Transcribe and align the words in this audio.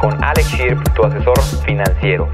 con 0.00 0.22
Alex 0.22 0.52
Shirp, 0.52 0.94
tu 0.94 1.04
asesor 1.04 1.40
financiero. 1.64 2.28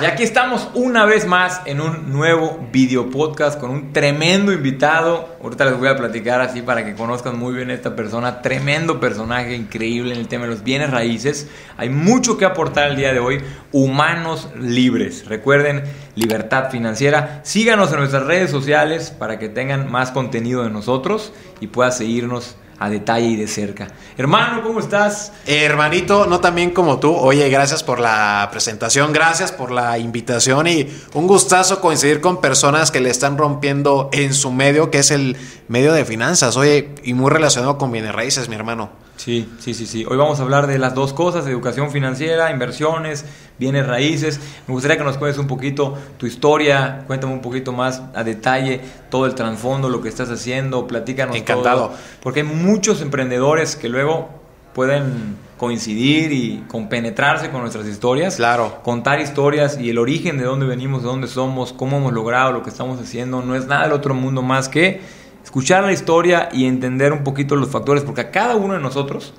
Y 0.00 0.04
aquí 0.04 0.22
estamos 0.22 0.68
una 0.74 1.06
vez 1.06 1.26
más 1.26 1.62
en 1.64 1.80
un 1.80 2.12
nuevo 2.12 2.68
video 2.70 3.08
podcast 3.08 3.58
con 3.58 3.70
un 3.70 3.94
tremendo 3.94 4.52
invitado. 4.52 5.36
Ahorita 5.42 5.64
les 5.64 5.78
voy 5.78 5.88
a 5.88 5.96
platicar 5.96 6.42
así 6.42 6.60
para 6.60 6.84
que 6.84 6.94
conozcan 6.94 7.38
muy 7.38 7.54
bien 7.54 7.70
a 7.70 7.74
esta 7.74 7.96
persona. 7.96 8.42
Tremendo 8.42 9.00
personaje, 9.00 9.56
increíble 9.56 10.12
en 10.12 10.20
el 10.20 10.28
tema 10.28 10.44
de 10.44 10.50
los 10.50 10.62
bienes 10.62 10.90
raíces. 10.90 11.50
Hay 11.78 11.88
mucho 11.88 12.36
que 12.36 12.44
aportar 12.44 12.90
el 12.90 12.96
día 12.96 13.14
de 13.14 13.20
hoy. 13.20 13.42
Humanos 13.72 14.50
libres. 14.60 15.26
Recuerden, 15.26 15.84
libertad 16.14 16.70
financiera. 16.70 17.40
Síganos 17.42 17.90
en 17.92 18.00
nuestras 18.00 18.24
redes 18.24 18.50
sociales 18.50 19.10
para 19.10 19.38
que 19.38 19.48
tengan 19.48 19.90
más 19.90 20.10
contenido 20.10 20.62
de 20.62 20.70
nosotros 20.70 21.32
y 21.60 21.68
puedan 21.68 21.92
seguirnos 21.92 22.58
a 22.78 22.90
detalle 22.90 23.26
y 23.26 23.36
de 23.36 23.48
cerca. 23.48 23.88
Hermano, 24.16 24.62
¿cómo 24.62 24.80
estás? 24.80 25.32
hermanito, 25.46 26.26
no 26.26 26.40
tan 26.40 26.54
bien 26.54 26.70
como 26.70 26.98
tú. 26.98 27.14
Oye, 27.14 27.48
gracias 27.48 27.82
por 27.82 28.00
la 28.00 28.48
presentación, 28.50 29.12
gracias 29.12 29.52
por 29.52 29.70
la 29.70 29.98
invitación 29.98 30.66
y 30.66 30.88
un 31.14 31.26
gustazo 31.26 31.80
coincidir 31.80 32.20
con 32.20 32.40
personas 32.40 32.90
que 32.90 33.00
le 33.00 33.10
están 33.10 33.38
rompiendo 33.38 34.10
en 34.12 34.34
su 34.34 34.52
medio, 34.52 34.90
que 34.90 34.98
es 34.98 35.10
el 35.10 35.36
medio 35.68 35.92
de 35.92 36.04
finanzas. 36.04 36.56
Oye, 36.56 36.94
y 37.02 37.14
muy 37.14 37.30
relacionado 37.30 37.78
con 37.78 37.92
bienes 37.92 38.14
raíces, 38.14 38.48
mi 38.48 38.56
hermano. 38.56 38.90
Sí, 39.16 39.48
sí, 39.58 39.72
sí, 39.72 39.86
sí. 39.86 40.04
Hoy 40.08 40.16
vamos 40.16 40.40
a 40.40 40.42
hablar 40.42 40.66
de 40.66 40.78
las 40.78 40.94
dos 40.94 41.12
cosas, 41.12 41.46
educación 41.46 41.90
financiera, 41.90 42.50
inversiones, 42.50 43.24
bienes 43.58 43.86
raíces. 43.86 44.40
Me 44.66 44.74
gustaría 44.74 44.96
que 44.96 45.04
nos 45.04 45.18
cuentes 45.18 45.38
un 45.38 45.46
poquito 45.46 45.96
tu 46.18 46.26
historia, 46.26 47.04
cuéntame 47.06 47.32
un 47.32 47.40
poquito 47.40 47.72
más 47.72 48.02
a 48.14 48.24
detalle 48.24 48.80
todo 49.10 49.26
el 49.26 49.34
trasfondo, 49.34 49.88
lo 49.88 50.00
que 50.00 50.08
estás 50.08 50.30
haciendo, 50.30 50.86
platícanos 50.86 51.36
Encantado. 51.36 51.92
porque 52.22 52.40
hay 52.40 52.46
muchos 52.46 53.00
emprendedores 53.00 53.76
que 53.76 53.88
luego 53.88 54.28
pueden 54.74 55.36
coincidir 55.56 56.32
y 56.32 56.64
compenetrarse 56.68 57.50
con 57.50 57.62
nuestras 57.62 57.86
historias. 57.86 58.36
Claro. 58.36 58.80
Contar 58.82 59.20
historias 59.20 59.78
y 59.80 59.88
el 59.88 59.98
origen 59.98 60.36
de 60.36 60.44
dónde 60.44 60.66
venimos, 60.66 61.02
de 61.02 61.08
dónde 61.08 61.28
somos, 61.28 61.72
cómo 61.72 61.96
hemos 61.96 62.12
logrado 62.12 62.52
lo 62.52 62.62
que 62.62 62.68
estamos 62.68 63.00
haciendo, 63.00 63.40
no 63.40 63.56
es 63.56 63.66
nada 63.66 63.84
del 63.84 63.92
otro 63.92 64.12
mundo 64.12 64.42
más 64.42 64.68
que 64.68 65.00
escuchar 65.42 65.84
la 65.84 65.92
historia 65.92 66.50
y 66.52 66.66
entender 66.66 67.12
un 67.12 67.24
poquito 67.24 67.56
los 67.56 67.70
factores, 67.70 68.02
porque 68.04 68.20
a 68.20 68.30
cada 68.30 68.56
uno 68.56 68.74
de 68.74 68.80
nosotros, 68.80 69.32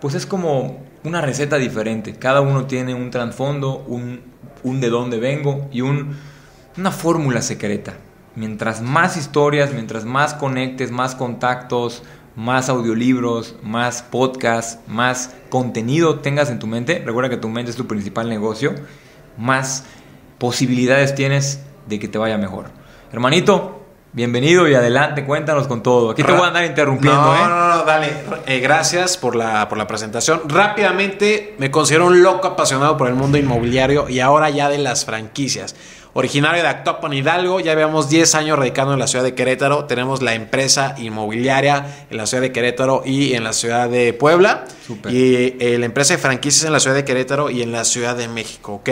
pues 0.00 0.14
es 0.14 0.26
como 0.26 0.78
una 1.04 1.20
receta 1.20 1.56
diferente. 1.56 2.14
Cada 2.14 2.40
uno 2.40 2.66
tiene 2.66 2.94
un 2.94 3.10
trasfondo, 3.10 3.84
un, 3.86 4.20
un 4.62 4.80
de 4.80 4.90
dónde 4.90 5.18
vengo 5.18 5.68
y 5.72 5.80
un, 5.80 6.16
una 6.76 6.90
fórmula 6.90 7.42
secreta. 7.42 7.94
Mientras 8.34 8.80
más 8.80 9.16
historias, 9.16 9.72
mientras 9.72 10.04
más 10.04 10.34
conectes, 10.34 10.90
más 10.90 11.14
contactos, 11.14 12.02
más 12.34 12.68
audiolibros, 12.68 13.56
más 13.62 14.02
podcasts, 14.02 14.78
más 14.86 15.34
contenido 15.50 16.20
tengas 16.20 16.48
en 16.50 16.58
tu 16.58 16.66
mente, 16.66 17.02
recuerda 17.04 17.28
que 17.28 17.36
tu 17.36 17.48
mente 17.48 17.70
es 17.70 17.76
tu 17.76 17.86
principal 17.86 18.28
negocio, 18.28 18.74
más 19.36 19.84
posibilidades 20.38 21.14
tienes 21.14 21.60
de 21.88 21.98
que 21.98 22.08
te 22.08 22.18
vaya 22.18 22.38
mejor. 22.38 22.66
Hermanito, 23.12 23.81
Bienvenido 24.14 24.68
y 24.68 24.74
adelante, 24.74 25.24
cuéntanos 25.24 25.66
con 25.66 25.82
todo. 25.82 26.10
Aquí 26.10 26.22
te 26.22 26.32
voy 26.32 26.42
a 26.42 26.48
andar 26.48 26.66
interrumpiendo, 26.66 27.18
no, 27.18 27.34
¿eh? 27.34 27.48
No, 27.48 27.76
no, 27.76 27.84
dale. 27.84 28.12
Eh, 28.44 28.60
gracias 28.60 29.16
por 29.16 29.34
la, 29.34 29.70
por 29.70 29.78
la 29.78 29.86
presentación. 29.86 30.42
Rápidamente, 30.50 31.54
me 31.56 31.70
considero 31.70 32.08
un 32.08 32.22
loco 32.22 32.48
apasionado 32.48 32.98
por 32.98 33.08
el 33.08 33.14
mundo 33.14 33.38
inmobiliario 33.38 34.10
y 34.10 34.20
ahora 34.20 34.50
ya 34.50 34.68
de 34.68 34.76
las 34.76 35.06
franquicias. 35.06 35.74
Originario 36.14 36.62
de 36.62 36.68
Actopan 36.68 37.14
Hidalgo, 37.14 37.60
ya 37.60 37.74
llevamos 37.74 38.10
10 38.10 38.34
años 38.34 38.58
radicando 38.58 38.92
en 38.92 38.98
la 38.98 39.06
ciudad 39.06 39.24
de 39.24 39.34
Querétaro. 39.34 39.86
Tenemos 39.86 40.20
la 40.20 40.34
empresa 40.34 40.94
inmobiliaria 40.98 42.04
en 42.10 42.18
la 42.18 42.26
ciudad 42.26 42.42
de 42.42 42.52
Querétaro 42.52 43.02
y 43.06 43.32
en 43.32 43.44
la 43.44 43.54
ciudad 43.54 43.88
de 43.88 44.12
Puebla. 44.12 44.66
Y 45.08 45.56
eh, 45.58 45.76
la 45.78 45.86
empresa 45.86 46.12
de 46.12 46.18
franquicias 46.18 46.66
en 46.66 46.72
la 46.74 46.80
ciudad 46.80 46.96
de 46.96 47.06
Querétaro 47.06 47.48
y 47.48 47.62
en 47.62 47.72
la 47.72 47.86
ciudad 47.86 48.14
de 48.14 48.28
México, 48.28 48.74
¿ok? 48.74 48.90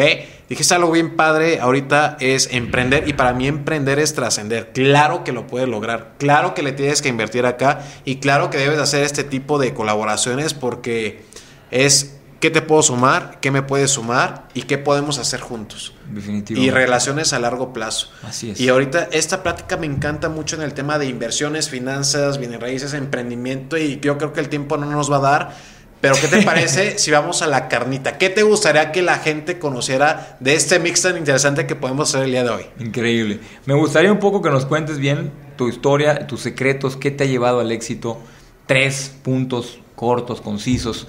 Dijiste 0.49 0.75
algo 0.75 0.91
bien 0.93 1.15
padre, 1.15 1.61
ahorita 1.61 2.17
es 2.21 2.49
emprender 2.53 3.07
y 3.07 3.13
para 3.13 3.35
mí 3.35 3.47
emprender 3.47 3.99
es 3.99 4.15
trascender. 4.15 4.71
Claro 4.73 5.23
que 5.23 5.33
lo 5.33 5.47
puedes 5.47 5.69
lograr, 5.69 6.13
claro 6.17 6.55
que 6.55 6.63
le 6.63 6.73
tienes 6.73 7.03
que 7.03 7.11
invertir 7.11 7.45
acá 7.45 7.81
y 8.07 8.17
claro 8.17 8.49
que 8.49 8.57
debes 8.57 8.79
hacer 8.79 9.03
este 9.03 9.25
tipo 9.25 9.59
de 9.59 9.75
colaboraciones 9.75 10.55
porque 10.55 11.23
es 11.71 12.20
qué 12.41 12.51
te 12.51 12.63
puedo 12.63 12.83
sumar, 12.83 13.39
qué 13.41 13.51
me 13.51 13.63
puedes 13.63 13.93
sumar 13.93 14.49
y 14.55 14.63
qué 14.63 14.79
podemos 14.79 15.19
hacer 15.19 15.41
juntos. 15.41 15.93
Definitivo. 16.11 16.61
Y 16.61 16.71
relaciones 16.71 17.33
a 17.33 17.39
largo 17.39 17.73
plazo. 17.73 18.11
Así 18.27 18.51
es. 18.51 18.61
Y 18.61 18.69
ahorita 18.69 19.09
esta 19.13 19.43
plática 19.43 19.77
me 19.77 19.87
encanta 19.87 20.29
mucho 20.29 20.57
en 20.57 20.63
el 20.63 20.73
tema 20.73 20.99
de 20.99 21.07
inversiones, 21.07 21.69
finanzas, 21.69 22.39
bienes 22.39 22.61
raíces, 22.61 22.95
emprendimiento 22.95 23.77
y 23.77 24.01
yo 24.01 24.19
creo 24.19 24.33
que 24.33 24.41
el 24.41 24.49
tiempo 24.49 24.77
no 24.79 24.87
nos 24.87 25.13
va 25.13 25.17
a 25.17 25.21
dar. 25.21 25.57
Pero 26.01 26.15
¿qué 26.19 26.29
te 26.29 26.43
parece 26.45 26.99
si 26.99 27.11
vamos 27.11 27.43
a 27.43 27.47
la 27.47 27.69
carnita? 27.69 28.17
¿Qué 28.17 28.31
te 28.31 28.43
gustaría 28.43 28.91
que 28.91 29.03
la 29.03 29.19
gente 29.19 29.59
conociera 29.59 30.39
de 30.41 30.55
este 30.55 30.79
mix 30.79 31.03
tan 31.03 31.19
interesante 31.19 31.67
que 31.67 31.77
podemos 31.77 32.09
hacer 32.09 32.25
el 32.25 32.31
día 32.31 32.43
de 32.43 32.51
hoy? 32.51 32.65
Increíble. 32.79 33.39
Me 33.67 33.75
gustaría 33.75 34.11
un 34.11 34.19
poco 34.19 34.41
que 34.41 34.49
nos 34.49 34.65
cuentes 34.65 34.99
bien 34.99 35.31
tu 35.57 35.69
historia, 35.69 36.27
tus 36.27 36.41
secretos, 36.41 36.97
qué 36.97 37.11
te 37.11 37.25
ha 37.25 37.27
llevado 37.27 37.61
al 37.61 37.71
éxito. 37.71 38.19
Tres 38.67 39.15
puntos 39.23 39.79
cortos, 39.95 40.41
concisos, 40.41 41.07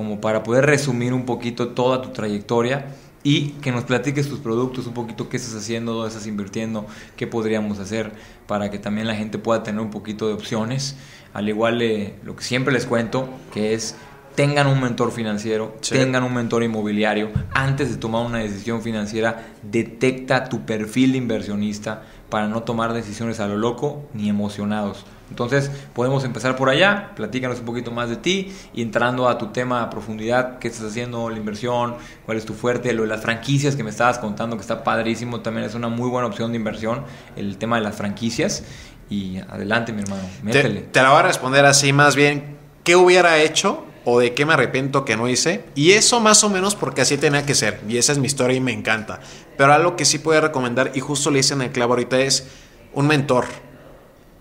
como 0.00 0.18
para 0.18 0.42
poder 0.42 0.64
resumir 0.64 1.12
un 1.12 1.26
poquito 1.26 1.68
toda 1.68 2.00
tu 2.00 2.08
trayectoria 2.08 2.86
y 3.22 3.48
que 3.60 3.70
nos 3.70 3.84
platiques 3.84 4.30
tus 4.30 4.38
productos, 4.38 4.86
un 4.86 4.94
poquito 4.94 5.28
qué 5.28 5.36
estás 5.36 5.54
haciendo, 5.54 5.92
dónde 5.92 6.08
estás 6.08 6.26
invirtiendo, 6.26 6.86
qué 7.16 7.26
podríamos 7.26 7.78
hacer 7.78 8.12
para 8.46 8.70
que 8.70 8.78
también 8.78 9.06
la 9.06 9.14
gente 9.14 9.36
pueda 9.36 9.62
tener 9.62 9.82
un 9.82 9.90
poquito 9.90 10.26
de 10.26 10.32
opciones. 10.32 10.96
Al 11.34 11.50
igual 11.50 11.80
de 11.80 12.14
lo 12.24 12.34
que 12.34 12.42
siempre 12.42 12.72
les 12.72 12.86
cuento, 12.86 13.28
que 13.52 13.74
es 13.74 13.94
tengan 14.36 14.68
un 14.68 14.80
mentor 14.80 15.12
financiero, 15.12 15.76
Sí. 15.82 15.92
tengan 15.96 16.22
un 16.22 16.32
mentor 16.32 16.62
inmobiliario. 16.62 17.28
Antes 17.52 17.90
de 17.90 17.98
tomar 17.98 18.24
una 18.24 18.38
decisión 18.38 18.80
financiera, 18.80 19.48
detecta 19.62 20.48
tu 20.48 20.64
perfil 20.64 21.12
de 21.12 21.18
inversionista 21.18 22.04
para 22.30 22.46
no 22.46 22.62
tomar 22.62 22.92
decisiones 22.92 23.40
a 23.40 23.46
lo 23.48 23.56
loco 23.56 24.08
ni 24.14 24.28
emocionados. 24.28 25.04
Entonces, 25.28 25.70
podemos 25.94 26.24
empezar 26.24 26.56
por 26.56 26.68
allá, 26.68 27.12
platícanos 27.14 27.60
un 27.60 27.64
poquito 27.64 27.92
más 27.92 28.08
de 28.08 28.16
ti 28.16 28.52
y 28.74 28.82
entrando 28.82 29.28
a 29.28 29.38
tu 29.38 29.48
tema 29.48 29.82
a 29.82 29.90
profundidad, 29.90 30.58
qué 30.58 30.68
estás 30.68 30.86
haciendo, 30.86 31.30
la 31.30 31.36
inversión, 31.36 31.94
cuál 32.26 32.36
es 32.36 32.44
tu 32.44 32.52
fuerte, 32.54 32.92
lo 32.92 33.02
de 33.02 33.08
las 33.08 33.20
franquicias 33.20 33.76
que 33.76 33.84
me 33.84 33.90
estabas 33.90 34.18
contando, 34.18 34.56
que 34.56 34.62
está 34.62 34.82
padrísimo, 34.82 35.40
también 35.40 35.66
es 35.66 35.74
una 35.74 35.88
muy 35.88 36.08
buena 36.08 36.26
opción 36.26 36.50
de 36.50 36.56
inversión, 36.56 37.04
el 37.36 37.58
tema 37.58 37.76
de 37.76 37.82
las 37.82 37.94
franquicias. 37.94 38.64
Y 39.08 39.38
adelante, 39.38 39.92
mi 39.92 40.02
hermano, 40.02 40.22
Te, 40.38 40.44
métele. 40.44 40.80
te 40.82 41.02
la 41.02 41.10
voy 41.10 41.18
a 41.20 41.22
responder 41.22 41.64
así 41.64 41.92
más 41.92 42.16
bien, 42.16 42.56
¿qué 42.82 42.96
hubiera 42.96 43.38
hecho 43.38 43.84
o 44.04 44.18
de 44.18 44.34
qué 44.34 44.46
me 44.46 44.54
arrepiento 44.54 45.04
que 45.04 45.16
no 45.16 45.28
hice? 45.28 45.64
Y 45.74 45.92
eso 45.92 46.20
más 46.20 46.42
o 46.44 46.50
menos 46.50 46.74
porque 46.74 47.02
así 47.02 47.16
tenía 47.18 47.44
que 47.46 47.54
ser. 47.54 47.80
Y 47.88 47.98
esa 47.98 48.12
es 48.12 48.18
mi 48.18 48.26
historia 48.26 48.56
y 48.56 48.60
me 48.60 48.72
encanta. 48.72 49.20
Pero 49.56 49.72
algo 49.72 49.96
que 49.96 50.04
sí 50.04 50.18
puedo 50.18 50.40
recomendar 50.40 50.92
y 50.94 51.00
justo 51.00 51.30
le 51.30 51.40
hice 51.40 51.54
en 51.54 51.62
el 51.62 51.70
clavo 51.72 51.92
ahorita 51.94 52.18
es 52.20 52.46
un 52.94 53.06
mentor. 53.06 53.46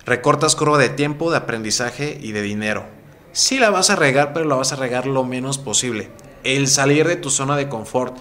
Recortas 0.05 0.55
curva 0.55 0.77
de 0.77 0.89
tiempo, 0.89 1.29
de 1.31 1.37
aprendizaje 1.37 2.17
y 2.21 2.31
de 2.31 2.41
dinero. 2.41 2.85
Sí 3.31 3.59
la 3.59 3.69
vas 3.69 3.89
a 3.89 3.95
regar, 3.95 4.33
pero 4.33 4.45
la 4.45 4.55
vas 4.55 4.71
a 4.71 4.75
regar 4.75 5.05
lo 5.05 5.23
menos 5.23 5.57
posible. 5.57 6.09
El 6.43 6.67
salir 6.67 7.07
de 7.07 7.15
tu 7.15 7.29
zona 7.29 7.55
de 7.57 7.69
confort. 7.69 8.17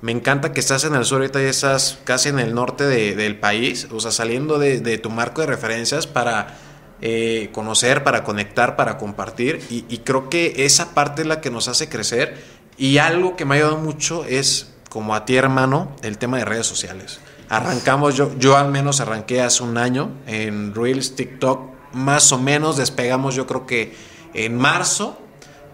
Me 0.00 0.12
encanta 0.12 0.52
que 0.54 0.60
estás 0.60 0.84
en 0.84 0.94
el 0.94 1.04
sur, 1.04 1.20
ahorita 1.20 1.42
ya 1.42 1.48
estás 1.50 1.98
casi 2.04 2.30
en 2.30 2.38
el 2.38 2.54
norte 2.54 2.84
de- 2.84 3.14
del 3.14 3.38
país, 3.38 3.86
o 3.92 4.00
sea, 4.00 4.10
saliendo 4.10 4.58
de, 4.58 4.80
de 4.80 4.96
tu 4.96 5.10
marco 5.10 5.42
de 5.42 5.46
referencias 5.46 6.06
para 6.06 6.56
eh, 7.00 7.50
conocer, 7.52 8.04
para 8.04 8.24
conectar, 8.24 8.76
para 8.76 8.98
compartir. 8.98 9.60
Y, 9.70 9.84
y 9.88 9.98
creo 9.98 10.28
que 10.28 10.64
esa 10.64 10.94
parte 10.94 11.22
es 11.22 11.28
la 11.28 11.40
que 11.40 11.50
nos 11.50 11.68
hace 11.68 11.88
crecer. 11.88 12.42
Y 12.76 12.98
algo 12.98 13.36
que 13.36 13.44
me 13.44 13.54
ha 13.54 13.58
ayudado 13.58 13.78
mucho 13.78 14.24
es, 14.24 14.72
como 14.88 15.14
a 15.14 15.24
ti 15.24 15.36
hermano, 15.36 15.94
el 16.02 16.18
tema 16.18 16.38
de 16.38 16.44
redes 16.44 16.66
sociales. 16.66 17.20
Arrancamos, 17.48 18.14
yo, 18.14 18.30
yo 18.38 18.56
al 18.56 18.70
menos 18.70 19.00
arranqué 19.00 19.42
hace 19.42 19.62
un 19.62 19.76
año 19.76 20.10
en 20.26 20.74
Reels, 20.74 21.16
TikTok, 21.16 21.70
más 21.92 22.30
o 22.32 22.38
menos 22.38 22.76
despegamos 22.76 23.34
yo 23.34 23.46
creo 23.46 23.66
que 23.66 23.94
en 24.34 24.56
marzo 24.56 25.18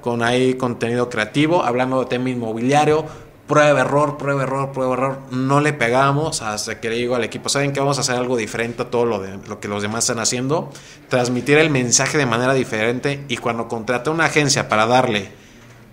con 0.00 0.22
ahí 0.22 0.54
contenido 0.54 1.10
creativo, 1.10 1.64
hablando 1.64 2.00
de 2.00 2.06
tema 2.06 2.30
inmobiliario, 2.30 3.04
prueba 3.46 3.80
error, 3.80 4.18
prueba 4.18 4.42
error, 4.42 4.72
prueba 4.72 4.94
error, 4.94 5.18
no 5.30 5.60
le 5.60 5.72
pegamos 5.72 6.42
hasta 6.42 6.80
que 6.80 6.90
le 6.90 6.96
digo 6.96 7.14
al 7.14 7.24
equipo, 7.24 7.48
¿saben 7.48 7.72
que 7.72 7.80
vamos 7.80 7.98
a 7.98 8.00
hacer 8.00 8.16
algo 8.16 8.36
diferente 8.36 8.82
a 8.82 8.90
todo 8.90 9.06
lo, 9.06 9.20
de, 9.20 9.38
lo 9.48 9.60
que 9.60 9.68
los 9.68 9.82
demás 9.82 10.04
están 10.04 10.18
haciendo? 10.18 10.70
Transmitir 11.08 11.58
el 11.58 11.70
mensaje 11.70 12.18
de 12.18 12.26
manera 12.26 12.54
diferente 12.54 13.24
y 13.28 13.36
cuando 13.36 13.68
contraté 13.68 14.10
una 14.10 14.24
agencia 14.24 14.68
para 14.68 14.86
darle 14.86 15.30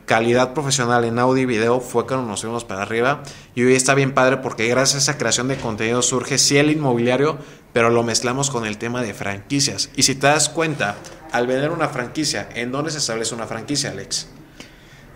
calidad 0.05 0.53
profesional 0.53 1.05
en 1.05 1.19
audio 1.19 1.43
y 1.43 1.45
video 1.45 1.79
fue 1.79 2.05
cuando 2.05 2.27
nos 2.27 2.41
fuimos 2.41 2.65
para 2.65 2.81
arriba 2.81 3.23
y 3.55 3.63
hoy 3.63 3.73
está 3.73 3.93
bien 3.93 4.13
padre 4.13 4.37
porque 4.37 4.67
gracias 4.67 4.95
a 4.95 5.11
esa 5.11 5.17
creación 5.17 5.47
de 5.47 5.55
contenido 5.55 6.01
surge 6.01 6.37
sí 6.37 6.57
el 6.57 6.71
inmobiliario 6.71 7.37
pero 7.71 7.89
lo 7.89 8.03
mezclamos 8.03 8.49
con 8.49 8.65
el 8.65 8.77
tema 8.77 9.01
de 9.01 9.13
franquicias 9.13 9.89
y 9.95 10.03
si 10.03 10.15
te 10.15 10.27
das 10.27 10.49
cuenta 10.49 10.97
al 11.31 11.47
vender 11.47 11.71
una 11.71 11.87
franquicia 11.87 12.49
¿en 12.53 12.73
dónde 12.73 12.91
se 12.91 12.97
establece 12.97 13.33
una 13.33 13.47
franquicia 13.47 13.91
Alex? 13.91 14.27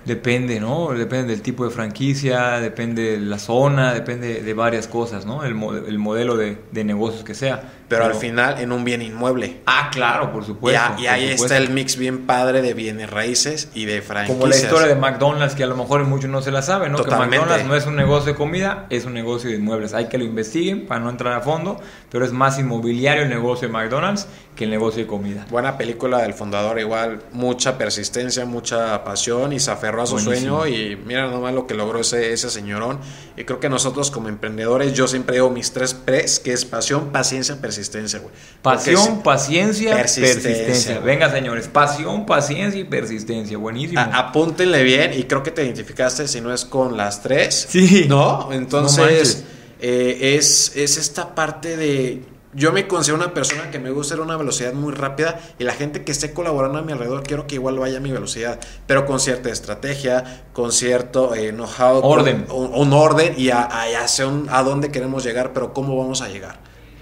Depende, 0.08 0.62
¿no? 0.62 0.94
Depende 0.94 1.34
del 1.34 1.42
tipo 1.42 1.66
de 1.66 1.70
franquicia, 1.70 2.62
depende 2.62 3.12
de 3.12 3.18
la 3.20 3.38
zona, 3.40 3.94
depende 3.94 4.42
de 4.42 4.54
varias 4.54 4.88
cosas, 4.88 5.26
¿no? 5.26 5.44
El, 5.44 5.52
el 5.86 6.00
modelo 6.00 6.38
de, 6.38 6.58
de 6.72 6.84
negocios 6.86 7.26
que 7.26 7.34
sea. 7.36 7.77
Pero, 7.88 8.04
al 8.06 8.16
final 8.16 8.60
en 8.60 8.72
un 8.74 8.84
bien 8.84 9.02
inmueble. 9.02 9.62
Ah, 9.66 9.90
claro, 9.92 10.32
por 10.34 10.44
Y, 10.44 10.48
supuesto. 10.48 10.82
a- 10.82 10.96
y 11.00 11.04
por 11.06 11.10
ahí 11.14 11.22
supuesto. 11.32 11.46
está 11.46 11.58
el 11.58 11.70
mix 11.70 11.96
bien 11.98 12.26
padre 12.26 12.62
de 12.62 12.74
bienes 12.74 13.10
raíces 13.10 13.70
y 13.74 13.86
de 13.86 14.02
franquicias. 14.02 14.38
Como 14.38 14.48
la 14.50 14.56
historia 14.58 14.88
de 14.88 14.96
McDonald's, 14.96 15.56
que 15.56 15.64
a 15.64 15.68
lo 15.68 15.76
mejor 15.78 16.04
muchos 16.04 16.30
no 16.30 16.42
se 16.42 16.52
la 16.52 16.62
saben, 16.62 16.92
¿no? 16.92 16.98
Totalmente. 16.98 17.36
Que 17.38 17.42
McDonald's 17.42 17.68
no 17.68 17.76
es 17.76 17.86
un 17.86 17.96
negocio 17.96 18.34
de 18.34 18.38
comida, 18.38 18.88
es 18.90 19.06
un 19.06 19.14
negocio 19.14 19.50
de 19.50 19.56
inmuebles. 19.56 19.94
Hay 19.94 20.08
que 20.10 20.18
lo 20.18 20.26
investiguen 20.26 20.86
para 20.86 21.00
no 21.00 21.10
entrar 21.10 21.34
a 21.34 21.42
fondo, 21.42 21.80
pero 22.12 22.26
es 22.26 22.34
más 22.34 22.60
inmobiliario 22.60 23.24
el 23.24 23.30
negocio 23.30 23.68
de 23.70 23.74
McDonald's 23.74 24.28
que 24.58 24.66
el 24.66 24.70
negocio 24.72 25.04
de 25.04 25.08
comida. 25.08 25.46
Buena 25.50 25.78
película 25.78 26.18
del 26.24 26.34
fundador, 26.34 26.80
igual, 26.80 27.20
mucha 27.32 27.78
persistencia, 27.78 28.44
mucha 28.46 29.04
pasión 29.04 29.54
y 29.54 29.60
se 29.60 29.70
aferró 29.72 30.02
a 30.02 30.08
su 30.08 30.16
Buenísimo. 30.16 30.60
sueño 30.62 30.76
y 30.76 30.96
mira 30.96 31.28
nomás 31.28 31.54
lo 31.54 31.68
que 31.68 31.76
logró 31.76 32.00
ese, 32.00 32.34
ese 32.34 32.50
señorón. 32.50 33.00
Y 33.38 33.44
creo 33.44 33.60
que 33.60 33.70
nosotros 33.70 34.10
como 34.12 34.30
emprendedores, 34.30 34.94
yo 34.94 35.08
siempre 35.08 35.36
digo 35.36 35.52
mis 35.52 35.72
tres 35.74 35.94
P's, 35.94 36.40
que 36.40 36.54
es 36.54 36.66
pasión, 36.66 37.12
paciencia, 37.12 37.54
persistencia, 37.62 37.77
güey. 38.20 38.34
Porque 38.62 38.94
Pasión, 38.94 39.22
paciencia, 39.24 39.96
Persistencia, 39.96 40.42
persistencia. 40.52 40.94
güey. 40.96 41.06
Venga, 41.06 41.32
señores, 41.32 41.68
pasión, 41.68 42.26
paciencia 42.26 42.80
y 42.80 42.84
persistencia. 42.84 43.58
Buenísimo. 43.58 44.00
a- 44.00 44.04
apúntenle 44.18 44.84
bien 44.84 45.14
y 45.14 45.24
creo 45.24 45.44
que 45.44 45.52
te 45.52 45.64
identificaste 45.64 46.28
si 46.28 46.42
no 46.42 46.54
es 46.54 46.66
con 46.66 46.98
las 46.98 47.22
tres. 47.24 47.68
Sí. 47.70 48.06
¿No? 48.08 48.50
Entonces, 48.52 49.44
eh, 49.80 50.36
es, 50.38 50.74
es 50.76 50.98
esta 50.98 51.36
parte 51.36 51.78
de... 51.78 52.24
Yo 52.54 52.72
me 52.72 52.88
considero 52.88 53.18
una 53.18 53.34
persona 53.36 53.70
que 53.70 53.78
me 53.78 53.92
gusta 53.92 54.16
ir 54.16 54.22
a 54.22 54.24
una 54.24 54.36
velocidad 54.38 54.74
muy 54.74 54.92
rápida 54.94 55.40
y 55.60 55.64
la 55.64 55.74
gente 55.74 56.04
que 56.04 56.12
esté 56.12 56.34
colaborando 56.34 56.80
a 56.80 56.82
mi 56.82 56.92
alrededor 56.94 57.22
quiero 57.22 57.46
que 57.46 57.56
igual 57.56 57.78
vaya 57.78 57.98
a 57.98 58.00
mi 58.00 58.10
velocidad, 58.10 58.60
pero 58.88 59.06
con 59.06 59.20
cierta 59.20 59.50
estrategia, 59.52 60.46
con 60.54 60.72
cierto 60.72 61.36
eh, 61.36 61.52
know-how, 61.52 62.00
Orden. 62.04 62.46
un, 62.50 62.74
un 62.74 62.94
orden 62.94 63.36
y 63.38 63.50
a, 63.52 63.62
a- 63.62 63.84
hacia 64.02 64.26
un- 64.26 64.48
a 64.50 64.64
dónde 64.64 64.90
queremos 64.90 65.24
llegar, 65.24 65.54
pero 65.54 65.72
cómo 65.74 65.96
vamos 65.98 66.22
a 66.22 66.30
llegar. 66.30 66.58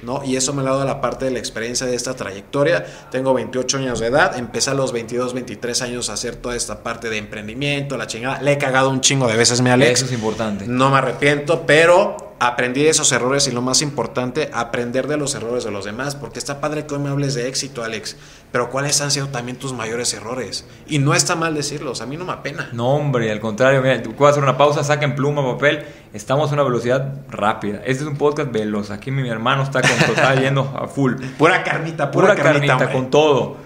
¿No? 0.06 0.24
Y 0.24 0.36
eso 0.36 0.54
me 0.54 0.64
lo 0.64 0.70
ha 0.70 0.74
dado 0.74 0.86
la 0.86 1.02
parte 1.02 1.26
de 1.26 1.32
la 1.32 1.40
experiencia 1.40 1.86
de 1.86 1.96
esta 1.96 2.16
trayectoria. 2.16 2.86
Tengo 3.12 3.34
28 3.34 3.78
años 3.78 4.00
de 4.00 4.08
edad, 4.08 4.38
empecé 4.38 4.70
a 4.70 4.74
los 4.74 4.92
22, 4.92 5.34
23 5.34 5.82
años 5.82 6.10
a 6.10 6.14
hacer 6.14 6.36
toda 6.36 6.56
esta 6.56 6.84
parte 6.84 7.10
de 7.10 7.18
emprendimiento, 7.18 7.98
la 7.98 8.08
chingada. 8.08 8.42
Le 8.42 8.54
he 8.54 8.58
cagado 8.58 8.90
un 8.90 9.02
chingo 9.02 9.28
de 9.28 9.36
veces, 9.36 9.62
mi 9.62 9.70
Alex. 9.70 10.00
Eso 10.00 10.06
es 10.06 10.14
importante. 10.14 10.66
No 10.68 10.90
me 10.90 10.98
arrepiento, 10.98 11.66
pero 11.66 12.36
aprendí 12.40 12.84
de 12.84 12.90
esos 12.90 13.12
errores 13.12 13.48
y 13.48 13.52
lo 13.52 13.62
más 13.62 13.82
importante, 13.82 14.50
aprender 14.54 15.08
de 15.08 15.18
los 15.18 15.36
errores 15.36 15.64
de 15.64 15.72
los 15.72 15.86
demás, 15.86 16.16
porque 16.16 16.40
está 16.40 16.60
padre 16.60 16.86
que 16.86 16.94
hoy 16.94 17.00
me 17.00 17.10
hables 17.10 17.34
de 17.34 17.48
éxito, 17.48 17.84
Alex, 17.84 18.18
pero 18.56 18.70
¿cuáles 18.70 19.02
han 19.02 19.12
sido 19.12 19.28
también 19.28 19.60
tus 19.60 19.74
mayores 19.74 20.14
errores? 20.14 20.66
Y 20.88 21.00
no 21.00 21.14
está 21.14 21.36
mal 21.36 21.54
decirlos, 21.54 22.00
a 22.00 22.06
mí 22.06 22.16
no 22.16 22.24
me 22.24 22.32
apena. 22.32 22.70
No, 22.72 22.88
hombre, 22.96 23.30
al 23.30 23.42
contrario, 23.42 23.82
mira, 23.82 24.02
voy 24.18 24.28
a 24.28 24.30
hacer 24.30 24.42
una 24.42 24.56
pausa, 24.56 24.82
saquen 24.82 25.14
pluma, 25.14 25.44
papel. 25.44 25.86
Estamos 26.14 26.52
a 26.52 26.54
una 26.54 26.64
velocidad 26.64 27.16
rápida. 27.30 27.80
Este 27.80 28.04
es 28.06 28.10
un 28.10 28.16
podcast 28.16 28.54
veloz. 28.54 28.92
Aquí 28.92 29.12
mi 29.12 29.28
hermano 29.28 29.62
está, 29.62 29.82
con, 29.82 29.92
está 29.92 30.36
yendo 30.36 30.74
a 30.74 30.88
full. 30.88 31.16
Pura 31.38 31.66
carnita, 31.66 32.10
Pura, 32.12 32.28
pura, 32.28 32.42
carnita, 32.42 32.78
carnita, 32.78 32.94
con 32.94 33.10
todo. 33.10 33.58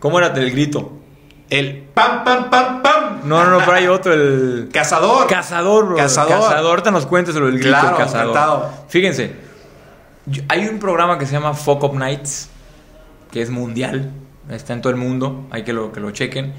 ¿Cómo 0.00 0.18
era 0.18 0.26
el 0.34 0.50
grito? 0.50 0.98
El 1.48 1.84
pam, 1.94 2.24
pam, 2.24 2.50
pam, 2.50 2.82
pam. 2.82 3.20
No, 3.22 3.44
no, 3.44 3.50
no, 3.52 3.58
pero 3.60 3.74
hay 3.74 3.86
otro, 3.86 4.12
el... 4.12 4.70
Cazador. 4.72 5.28
Cazador, 5.28 5.86
bro. 5.86 5.96
Cazador. 5.98 6.52
Ahorita 6.52 6.90
nos 6.90 7.06
cuentes 7.06 7.32
lo 7.36 7.46
del 7.46 7.60
grito 7.60 7.68
Claro, 7.78 7.96
cazador. 7.96 8.30
encantado. 8.30 8.70
Fíjense, 8.88 9.36
hay 10.48 10.66
un 10.66 10.80
programa 10.80 11.16
que 11.16 11.26
se 11.26 11.32
llama 11.34 11.54
Fuck 11.54 11.84
Up 11.84 11.94
Nights, 11.96 12.50
que 13.36 13.42
es 13.42 13.50
mundial, 13.50 14.12
está 14.48 14.72
en 14.72 14.80
todo 14.80 14.88
el 14.88 14.96
mundo, 14.96 15.46
hay 15.50 15.62
que 15.62 15.74
lo, 15.74 15.92
que 15.92 16.00
lo 16.00 16.10
chequen. 16.10 16.54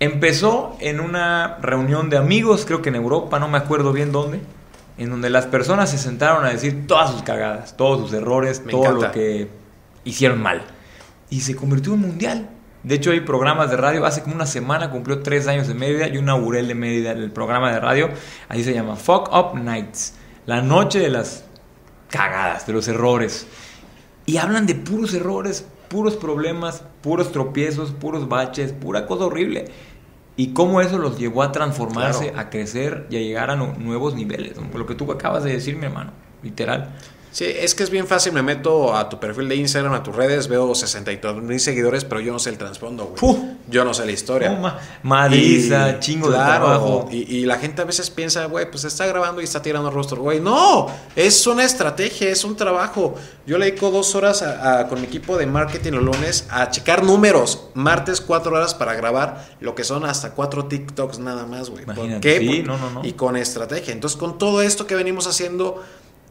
Empezó 0.00 0.76
en 0.80 0.98
una 0.98 1.58
reunión 1.62 2.10
de 2.10 2.16
amigos, 2.16 2.64
creo 2.66 2.82
que 2.82 2.88
en 2.88 2.96
Europa, 2.96 3.38
no 3.38 3.46
me 3.46 3.58
acuerdo 3.58 3.92
bien 3.92 4.10
dónde, 4.10 4.40
en 4.96 5.08
donde 5.08 5.30
las 5.30 5.46
personas 5.46 5.88
se 5.88 5.96
sentaron 5.96 6.44
a 6.44 6.50
decir 6.50 6.88
todas 6.88 7.12
sus 7.12 7.22
cagadas, 7.22 7.76
todos 7.76 8.00
sus 8.00 8.12
errores, 8.12 8.60
Me 8.64 8.72
todo 8.72 8.86
encanta. 8.86 9.06
lo 9.06 9.12
que 9.12 9.50
hicieron 10.02 10.42
mal. 10.42 10.62
Y 11.30 11.42
se 11.42 11.54
convirtió 11.54 11.94
en 11.94 12.00
mundial. 12.00 12.50
De 12.82 12.96
hecho, 12.96 13.12
hay 13.12 13.20
programas 13.20 13.70
de 13.70 13.76
radio. 13.76 14.04
Hace 14.04 14.24
como 14.24 14.34
una 14.34 14.46
semana 14.46 14.90
cumplió 14.90 15.22
tres 15.22 15.46
años 15.46 15.68
en 15.68 15.78
Mérida. 15.78 16.08
Yo 16.08 16.18
inauguré 16.18 16.58
el 16.58 16.66
de 16.66 16.74
Mérida, 16.74 17.12
el 17.12 17.30
programa 17.30 17.70
de 17.72 17.78
radio. 17.78 18.10
Ahí 18.48 18.64
se 18.64 18.74
llama 18.74 18.96
Fuck 18.96 19.30
Up 19.32 19.56
Nights. 19.56 20.14
La 20.44 20.60
noche 20.60 20.98
de 20.98 21.10
las 21.10 21.44
cagadas, 22.10 22.66
de 22.66 22.72
los 22.72 22.88
errores. 22.88 23.46
Y 24.28 24.36
hablan 24.36 24.66
de 24.66 24.74
puros 24.74 25.14
errores, 25.14 25.66
puros 25.88 26.16
problemas, 26.16 26.82
puros 27.00 27.32
tropiezos, 27.32 27.92
puros 27.92 28.28
baches, 28.28 28.72
pura 28.72 29.06
cosa 29.06 29.24
horrible. 29.24 29.64
Y 30.36 30.48
cómo 30.48 30.80
eso 30.82 30.98
los 30.98 31.18
llevó 31.18 31.42
a 31.42 31.50
transformarse, 31.50 32.26
Claro. 32.30 32.38
a 32.40 32.50
crecer 32.50 33.06
y 33.10 33.16
a 33.16 33.20
llegar 33.20 33.50
a 33.50 33.56
nu- 33.56 33.72
nuevos 33.78 34.14
niveles. 34.14 34.56
Lo 34.74 34.84
que 34.86 34.94
tú 34.94 35.10
acabas 35.10 35.44
de 35.44 35.52
decir, 35.52 35.76
mi 35.76 35.86
hermano. 35.86 36.12
Literal. 36.42 36.94
Sí, 37.38 37.44
es 37.46 37.76
que 37.76 37.84
es 37.84 37.90
bien 37.90 38.08
fácil, 38.08 38.32
me 38.32 38.42
meto 38.42 38.96
a 38.96 39.08
tu 39.08 39.20
perfil 39.20 39.48
de 39.48 39.54
Instagram, 39.54 39.92
a 39.92 40.02
tus 40.02 40.16
redes, 40.16 40.48
veo 40.48 40.74
62 40.74 41.40
mil 41.40 41.60
seguidores, 41.60 42.04
pero 42.04 42.20
yo 42.20 42.32
no 42.32 42.40
sé 42.40 42.50
el 42.50 42.58
trasfondo, 42.58 43.14
güey. 43.20 43.36
Yo 43.68 43.84
no 43.84 43.94
sé 43.94 44.04
la 44.06 44.10
historia. 44.10 44.50
Ma- 44.60 44.76
madriza, 45.04 45.90
Y- 45.90 46.00
chingo 46.00 46.26
claro, 46.28 46.42
de 46.42 46.48
trabajo. 46.58 47.08
Y, 47.12 47.36
y 47.36 47.46
la 47.46 47.58
gente 47.58 47.82
a 47.82 47.84
veces 47.84 48.10
piensa, 48.10 48.46
güey, 48.46 48.68
pues 48.68 48.82
está 48.82 49.06
grabando 49.06 49.40
y 49.40 49.44
está 49.44 49.62
tirando 49.62 49.88
rostro, 49.88 50.20
güey. 50.20 50.40
No, 50.40 50.88
es 51.14 51.46
una 51.46 51.62
estrategia, 51.64 52.28
es 52.28 52.42
un 52.42 52.56
trabajo. 52.56 53.14
Yo 53.46 53.56
le 53.56 53.66
dedico 53.66 53.92
dos 53.92 54.16
horas 54.16 54.42
a- 54.42 54.80
a- 54.80 54.88
con 54.88 55.00
mi 55.00 55.06
equipo 55.06 55.36
de 55.36 55.46
marketing 55.46 55.92
los 55.92 56.02
lunes 56.02 56.46
a 56.50 56.70
checar 56.72 57.04
números. 57.04 57.68
Martes, 57.74 58.20
cuatro 58.20 58.56
horas 58.56 58.74
para 58.74 58.94
grabar 58.94 59.46
lo 59.60 59.76
que 59.76 59.84
son 59.84 60.04
hasta 60.04 60.32
cuatro 60.32 60.64
TikToks 60.66 61.20
nada 61.20 61.46
más, 61.46 61.70
güey. 61.70 61.84
¿Por 61.84 62.18
qué? 62.20 62.38
sí, 62.40 62.62
no, 62.66 62.76
no, 62.78 62.90
no. 62.90 63.04
Y 63.04 63.12
con 63.12 63.36
estrategia. 63.36 63.92
Entonces, 63.92 64.18
con 64.18 64.38
todo 64.38 64.60
esto 64.60 64.88
que 64.88 64.96
venimos 64.96 65.28
haciendo, 65.28 65.84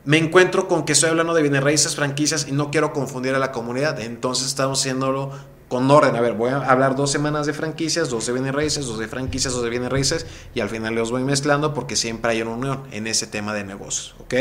me 0.08 0.18
encuentro 0.18 0.70
con 0.70 0.86
que 0.86 0.94
estoy 0.94 1.10
hablando 1.10 1.34
de 1.34 1.42
bienes 1.42 1.62
raíces, 1.62 1.98
franquicias 1.98 2.48
y 2.48 2.54
no 2.54 2.72
quiero 2.72 2.94
confundir 2.94 3.36
a 3.36 3.40
la 3.40 3.52
comunidad. 3.52 4.00
Entonces, 4.00 4.48
estamos 4.48 4.80
haciéndolo 4.80 5.32
con 5.68 5.92
orden. 5.92 6.16
A 6.16 6.22
ver, 6.22 6.32
voy 6.32 6.50
a 6.50 6.60
hablar 6.60 6.96
dos 6.96 7.12
semanas 7.12 7.46
de 7.46 7.52
franquicias, 7.52 8.10
dos 8.10 8.26
de 8.26 8.32
bienes 8.32 8.56
raíces, 8.56 8.86
dos 8.86 9.00
de 9.00 9.10
franquicias, 9.10 9.54
dos 9.54 9.64
de 9.64 9.70
bienes 9.70 9.90
raíces 9.90 10.26
y 10.56 10.62
al 10.62 10.70
final 10.70 10.96
los 10.96 11.12
voy 11.12 11.26
mezclando 11.26 11.74
porque 11.74 11.98
siempre 11.98 12.32
hay 12.32 12.42
una 12.42 12.52
unión 12.52 12.84
en 12.92 13.06
ese 13.06 13.28
tema 13.28 13.54
de 13.54 13.66
negocios. 13.66 14.16
¿Ok? 14.20 14.34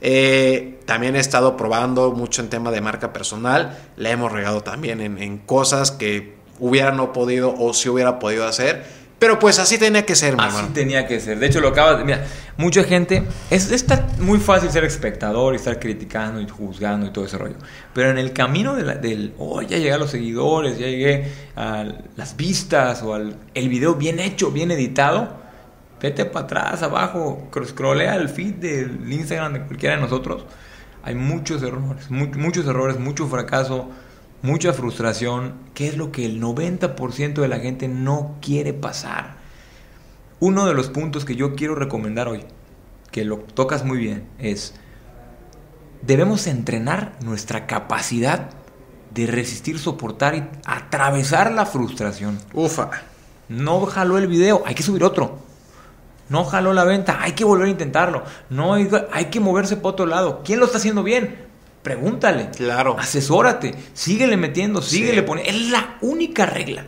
Eh, 0.00 0.80
también 0.86 1.14
he 1.14 1.20
estado 1.20 1.58
probando 1.58 2.12
mucho 2.12 2.40
en 2.40 2.48
tema 2.48 2.70
de 2.70 2.80
marca 2.80 3.12
personal. 3.12 3.78
Le 3.98 4.12
hemos 4.12 4.32
regado 4.32 4.62
también 4.62 5.02
en, 5.02 5.18
en 5.18 5.36
cosas 5.36 5.90
que 5.90 6.36
hubiera 6.58 6.90
no 6.90 7.12
podido 7.12 7.54
o 7.54 7.74
si 7.74 7.90
hubiera 7.90 8.18
podido 8.18 8.46
hacer. 8.46 9.01
Pero 9.22 9.38
pues 9.38 9.60
así 9.60 9.78
tenía 9.78 10.04
que 10.04 10.16
ser, 10.16 10.36
mi 10.36 10.42
Así 10.42 10.56
hermano. 10.56 10.74
tenía 10.74 11.06
que 11.06 11.20
ser. 11.20 11.38
De 11.38 11.46
hecho, 11.46 11.60
lo 11.60 11.68
acabas 11.68 11.98
de. 11.98 12.04
Mira, 12.04 12.24
mucha 12.56 12.82
gente. 12.82 13.22
Es, 13.50 13.70
está 13.70 14.08
muy 14.18 14.40
fácil 14.40 14.68
ser 14.72 14.82
espectador 14.82 15.52
y 15.52 15.58
estar 15.58 15.78
criticando 15.78 16.40
y 16.40 16.48
juzgando 16.48 17.06
y 17.06 17.10
todo 17.12 17.26
ese 17.26 17.38
rollo. 17.38 17.54
Pero 17.94 18.10
en 18.10 18.18
el 18.18 18.32
camino 18.32 18.74
de 18.74 18.82
la- 18.82 18.96
del. 18.96 19.32
Oh, 19.38 19.62
ya 19.62 19.76
llegué 19.78 19.92
a 19.92 19.98
los 19.98 20.10
seguidores, 20.10 20.76
ya 20.76 20.86
llegué 20.88 21.30
a 21.54 21.84
las 22.16 22.36
vistas 22.36 23.00
o 23.04 23.14
al 23.14 23.36
el 23.54 23.68
video 23.68 23.94
bien 23.94 24.18
hecho, 24.18 24.50
bien 24.50 24.72
editado. 24.72 25.40
Vete 26.00 26.24
para 26.24 26.46
atrás, 26.46 26.82
abajo, 26.82 27.48
cro- 27.52 27.64
scrollea 27.64 28.16
el 28.16 28.28
feed 28.28 28.54
del 28.54 29.12
Instagram 29.12 29.52
de 29.52 29.60
cualquiera 29.62 29.94
de 29.94 30.00
nosotros. 30.02 30.44
Hay 31.04 31.14
muchos 31.14 31.62
errores, 31.62 32.10
mu- 32.10 32.26
muchos 32.36 32.66
errores, 32.66 32.98
mucho 32.98 33.28
fracaso, 33.28 33.88
mucha 34.42 34.72
frustración, 34.72 35.54
que 35.74 35.88
es 35.88 35.96
lo 35.96 36.12
que 36.12 36.26
el 36.26 36.40
90% 36.40 37.34
de 37.40 37.48
la 37.48 37.60
gente 37.60 37.88
no 37.88 38.36
quiere 38.42 38.72
pasar. 38.72 39.36
Uno 40.40 40.66
de 40.66 40.74
los 40.74 40.88
puntos 40.88 41.24
que 41.24 41.36
yo 41.36 41.54
quiero 41.54 41.74
recomendar 41.76 42.28
hoy, 42.28 42.44
que 43.12 43.24
lo 43.24 43.38
tocas 43.38 43.84
muy 43.84 43.98
bien, 43.98 44.26
es 44.38 44.74
debemos 46.02 46.48
entrenar 46.48 47.16
nuestra 47.22 47.66
capacidad 47.66 48.50
de 49.14 49.26
resistir, 49.26 49.78
soportar 49.78 50.34
y 50.34 50.44
atravesar 50.66 51.52
la 51.52 51.66
frustración. 51.66 52.38
Ufa. 52.52 52.90
No 53.48 53.84
jaló 53.86 54.18
el 54.18 54.26
video, 54.26 54.62
hay 54.66 54.74
que 54.74 54.82
subir 54.82 55.04
otro. 55.04 55.38
No 56.28 56.44
jaló 56.44 56.72
la 56.72 56.84
venta, 56.84 57.18
hay 57.20 57.32
que 57.32 57.44
volver 57.44 57.68
a 57.68 57.70
intentarlo. 57.70 58.24
No 58.48 58.74
hay, 58.74 58.88
hay 59.12 59.26
que 59.26 59.40
moverse 59.40 59.76
para 59.76 59.88
otro 59.90 60.06
lado. 60.06 60.40
¿Quién 60.44 60.58
lo 60.58 60.64
está 60.64 60.78
haciendo 60.78 61.02
bien? 61.02 61.51
Pregúntale. 61.82 62.50
Claro. 62.56 62.96
Asesórate. 62.98 63.74
Síguele 63.92 64.36
metiendo, 64.36 64.80
síguele 64.82 65.20
Sí. 65.20 65.26
poniendo. 65.26 65.50
Es 65.52 65.70
la 65.70 65.96
única 66.00 66.46
regla. 66.46 66.86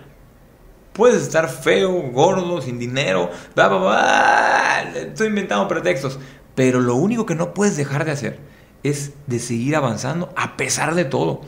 Puedes 0.93 1.23
estar 1.23 1.49
feo, 1.49 1.91
gordo, 2.13 2.61
sin 2.63 2.79
dinero. 2.79 3.31
Bla, 3.57 3.69
bla, 3.69 3.79
bla. 3.79 4.93
Estoy 4.95 5.27
inventando 5.29 5.67
pretextos. 5.67 6.19
Pero 6.55 6.81
lo 6.81 6.95
único 6.95 7.27
que 7.27 7.35
no 7.35 7.53
puedes 7.53 7.77
dejar 7.77 8.05
de 8.05 8.13
hacer 8.13 8.39
es 8.85 9.13
de 9.27 9.41
seguir 9.41 9.75
avanzando 9.75 10.33
a 10.37 10.57
pesar 10.57 10.95
de 10.95 11.05
todo. 11.05 11.41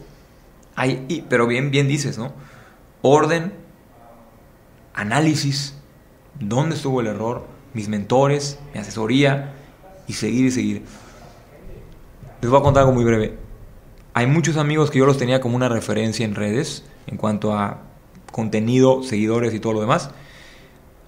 Hay, 0.74 1.04
y- 1.08 1.22
pero 1.22 1.46
bien, 1.46 1.70
bien 1.70 1.86
dices, 1.86 2.18
¿no? 2.18 2.32
Orden, 3.02 3.52
análisis, 4.94 5.74
dónde 6.40 6.76
estuvo 6.76 7.00
el 7.00 7.06
error, 7.06 7.46
mis 7.72 7.88
mentores, 7.88 8.58
mi 8.74 8.80
asesoría 8.80 9.52
y 10.08 10.14
seguir 10.14 10.46
y 10.46 10.50
seguir. 10.50 10.82
Les 12.40 12.50
voy 12.50 12.60
a 12.60 12.62
contar 12.62 12.82
algo 12.82 12.94
muy 12.94 13.04
breve. 13.04 13.38
Hay 14.14 14.26
muchos 14.26 14.56
amigos 14.56 14.90
que 14.90 14.98
yo 14.98 15.06
los 15.06 15.18
tenía 15.18 15.40
como 15.40 15.56
una 15.56 15.68
referencia 15.68 16.24
en 16.24 16.34
redes 16.34 16.84
en 17.06 17.16
cuanto 17.16 17.54
a 17.54 17.82
contenido, 18.32 19.02
seguidores 19.02 19.54
y 19.54 19.60
todo 19.60 19.74
lo 19.74 19.80
demás. 19.80 20.10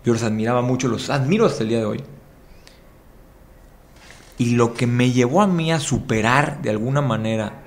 Yo 0.05 0.13
los 0.13 0.23
admiraba 0.23 0.63
mucho, 0.63 0.89
los 0.89 1.11
admiro 1.11 1.47
hasta 1.47 1.63
el 1.63 1.69
día 1.69 1.79
de 1.79 1.85
hoy. 1.85 2.05
Y 4.39 4.53
lo 4.57 4.73
que 4.73 4.87
me 4.87 5.11
llevó 5.11 5.43
a 5.43 5.47
mí 5.47 5.73
a 5.73 5.81
superar 5.81 6.63
de 6.63 6.71
alguna 6.71 7.01
manera 7.01 7.63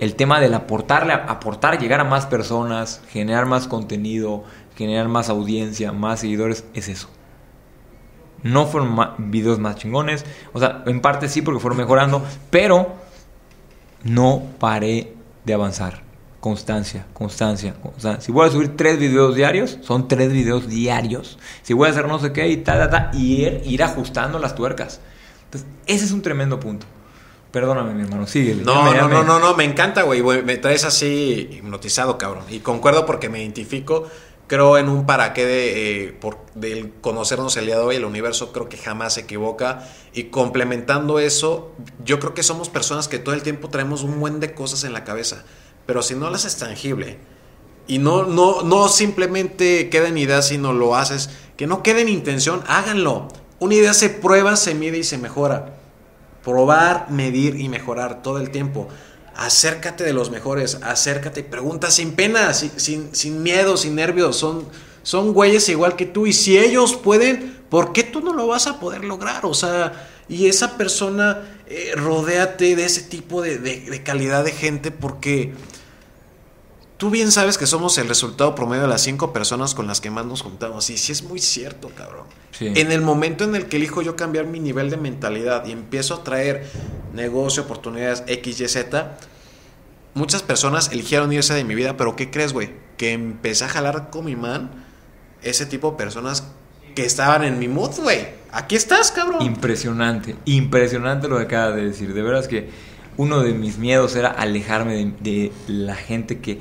el 0.00 0.14
tema 0.14 0.40
del 0.40 0.54
aportarle, 0.54 1.12
aportar, 1.12 1.78
llegar 1.78 2.00
a 2.00 2.04
más 2.04 2.26
personas, 2.26 3.02
generar 3.08 3.46
más 3.46 3.66
contenido, 3.66 4.44
generar 4.76 5.08
más 5.08 5.28
audiencia, 5.28 5.92
más 5.92 6.20
seguidores, 6.20 6.64
es 6.72 6.88
eso. 6.88 7.08
No 8.42 8.66
fueron 8.66 8.96
videos 9.30 9.58
más 9.58 9.76
chingones, 9.76 10.24
o 10.52 10.60
sea, 10.60 10.82
en 10.86 11.00
parte 11.00 11.28
sí 11.28 11.42
porque 11.42 11.60
fueron 11.60 11.78
mejorando, 11.78 12.24
pero 12.50 12.94
no 14.04 14.42
paré 14.58 15.14
de 15.44 15.54
avanzar. 15.54 16.02
Constancia, 16.40 17.04
constancia, 17.14 17.74
constancia. 17.82 18.20
Si 18.20 18.30
voy 18.30 18.46
a 18.46 18.50
subir 18.52 18.76
tres 18.76 18.98
videos 18.98 19.34
diarios, 19.34 19.78
son 19.82 20.06
tres 20.06 20.32
videos 20.32 20.68
diarios. 20.68 21.36
Si 21.62 21.74
voy 21.74 21.88
a 21.88 21.90
hacer 21.90 22.06
no 22.06 22.20
sé 22.20 22.32
qué 22.32 22.48
y 22.48 22.58
tal, 22.58 22.88
tal, 22.88 23.10
y 23.12 23.42
ir, 23.42 23.62
ir 23.64 23.82
ajustando 23.82 24.38
las 24.38 24.54
tuercas. 24.54 25.00
Entonces, 25.46 25.68
ese 25.86 26.04
es 26.04 26.12
un 26.12 26.22
tremendo 26.22 26.60
punto. 26.60 26.86
Perdóname, 27.50 27.94
mi 27.94 28.02
hermano, 28.02 28.26
sigue. 28.26 28.54
No, 28.54 28.94
no, 28.94 29.08
no, 29.08 29.24
no, 29.24 29.38
no, 29.40 29.54
me 29.56 29.64
encanta, 29.64 30.02
güey. 30.02 30.22
Me 30.22 30.58
traes 30.58 30.84
así 30.84 31.48
hipnotizado, 31.50 32.18
cabrón. 32.18 32.44
Y 32.50 32.60
concuerdo 32.60 33.06
porque 33.06 33.28
me 33.28 33.40
identifico. 33.40 34.06
Creo 34.48 34.78
en 34.78 34.88
un 34.88 35.04
para 35.04 35.34
qué 35.34 35.44
de, 35.44 36.04
eh, 36.04 36.12
por, 36.12 36.38
del 36.54 36.90
conocernos 37.02 37.58
el 37.58 37.66
día 37.66 37.76
de 37.76 37.82
hoy, 37.82 37.96
el 37.96 38.06
universo 38.06 38.50
creo 38.50 38.70
que 38.70 38.78
jamás 38.78 39.14
se 39.14 39.20
equivoca. 39.20 39.86
Y 40.14 40.24
complementando 40.24 41.18
eso, 41.18 41.72
yo 42.02 42.18
creo 42.18 42.32
que 42.32 42.42
somos 42.42 42.70
personas 42.70 43.08
que 43.08 43.18
todo 43.18 43.34
el 43.34 43.42
tiempo 43.42 43.68
traemos 43.68 44.04
un 44.04 44.18
buen 44.18 44.40
de 44.40 44.54
cosas 44.54 44.84
en 44.84 44.94
la 44.94 45.04
cabeza. 45.04 45.44
Pero 45.84 46.00
si 46.00 46.14
no 46.14 46.30
las 46.30 46.46
es 46.46 46.56
tangible 46.56 47.18
y 47.86 47.98
no, 47.98 48.24
no, 48.24 48.62
no 48.62 48.88
simplemente 48.88 49.90
queda 49.90 50.08
en 50.08 50.16
idea, 50.16 50.40
sino 50.40 50.72
lo 50.72 50.96
haces, 50.96 51.28
que 51.58 51.66
no 51.66 51.82
quede 51.82 52.00
en 52.00 52.08
intención, 52.08 52.62
háganlo. 52.68 53.28
Una 53.58 53.74
idea 53.74 53.92
se 53.92 54.08
prueba, 54.08 54.56
se 54.56 54.74
mide 54.74 54.96
y 54.96 55.04
se 55.04 55.18
mejora. 55.18 55.74
Probar, 56.42 57.10
medir 57.10 57.60
y 57.60 57.68
mejorar 57.68 58.22
todo 58.22 58.38
el 58.38 58.50
tiempo. 58.50 58.88
Acércate 59.38 60.02
de 60.02 60.12
los 60.12 60.30
mejores, 60.30 60.80
acércate, 60.82 61.44
pregunta 61.44 61.92
sin 61.92 62.12
pena, 62.12 62.52
sin, 62.52 63.14
sin, 63.14 63.42
miedo, 63.42 63.76
sin 63.76 63.94
nervios. 63.94 64.36
Son, 64.36 64.66
son 65.04 65.32
güeyes 65.32 65.68
igual 65.68 65.94
que 65.94 66.06
tú 66.06 66.26
y 66.26 66.32
si 66.32 66.58
ellos 66.58 66.96
pueden, 66.96 67.56
¿por 67.70 67.92
qué 67.92 68.02
tú 68.02 68.20
no 68.20 68.32
lo 68.32 68.48
vas 68.48 68.66
a 68.66 68.80
poder 68.80 69.04
lograr? 69.04 69.46
O 69.46 69.54
sea, 69.54 70.08
y 70.28 70.46
esa 70.48 70.76
persona, 70.76 71.60
eh, 71.68 71.92
rodéate 71.94 72.74
de 72.74 72.84
ese 72.84 73.02
tipo 73.02 73.40
de, 73.40 73.58
de 73.58 74.02
calidad 74.02 74.44
de 74.44 74.50
gente 74.50 74.90
porque 74.90 75.54
Tú 76.98 77.10
bien 77.10 77.30
sabes 77.30 77.58
que 77.58 77.66
somos 77.68 77.96
el 77.98 78.08
resultado 78.08 78.56
promedio 78.56 78.82
de 78.82 78.88
las 78.88 79.02
cinco 79.02 79.32
personas 79.32 79.72
con 79.72 79.86
las 79.86 80.00
que 80.00 80.10
más 80.10 80.26
nos 80.26 80.42
juntamos. 80.42 80.90
Y 80.90 80.98
sí 80.98 81.12
es 81.12 81.22
muy 81.22 81.38
cierto, 81.38 81.90
cabrón. 81.90 82.26
En 82.58 82.90
el 82.90 83.02
momento 83.02 83.44
en 83.44 83.54
el 83.54 83.66
que 83.66 83.76
elijo 83.76 84.02
yo 84.02 84.16
cambiar 84.16 84.46
mi 84.46 84.58
nivel 84.58 84.90
de 84.90 84.96
mentalidad 84.96 85.64
y 85.64 85.70
empiezo 85.70 86.14
a 86.14 86.24
traer 86.24 86.68
negocio, 87.14 87.62
oportunidades 87.62 88.24
X, 88.26 88.60
Y, 88.60 88.66
Z, 88.66 89.16
muchas 90.14 90.42
personas 90.42 90.90
eligieron 90.90 91.32
irse 91.32 91.54
de 91.54 91.62
mi 91.62 91.76
vida, 91.76 91.96
pero 91.96 92.16
¿qué 92.16 92.32
crees, 92.32 92.52
güey? 92.52 92.70
Que 92.96 93.12
empecé 93.12 93.66
a 93.66 93.68
jalar 93.68 94.10
con 94.10 94.24
mi 94.24 94.34
man 94.34 94.84
ese 95.42 95.66
tipo 95.66 95.92
de 95.92 95.98
personas 95.98 96.48
que 96.96 97.04
estaban 97.04 97.44
en 97.44 97.60
mi 97.60 97.68
mood, 97.68 97.92
güey. 98.02 98.26
Aquí 98.50 98.74
estás, 98.74 99.12
cabrón. 99.12 99.42
Impresionante, 99.42 100.34
impresionante 100.46 101.28
lo 101.28 101.36
que 101.36 101.44
acabas 101.44 101.76
de 101.76 101.84
decir. 101.84 102.12
De 102.12 102.22
veras 102.22 102.48
que 102.48 102.70
uno 103.18 103.40
de 103.40 103.52
mis 103.52 103.78
miedos 103.78 104.16
era 104.16 104.30
alejarme 104.30 105.12
de 105.20 105.52
la 105.66 105.94
gente 105.94 106.40
que 106.40 106.60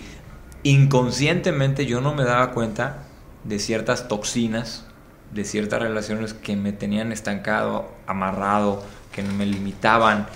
inconscientemente 0.72 1.86
yo 1.86 2.02
no 2.02 2.14
me 2.14 2.24
daba 2.24 2.52
cuenta 2.52 3.04
de 3.44 3.60
ciertas 3.60 4.08
toxinas, 4.08 4.86
de 5.34 5.44
ciertas 5.44 5.82
relaciones 5.82 6.34
que 6.34 6.56
me 6.56 6.74
tenían 6.74 7.12
estancado, 7.12 7.90
amarrado, 8.06 8.84
que 9.12 9.24
me 9.24 9.46
limitaban, 9.46 10.28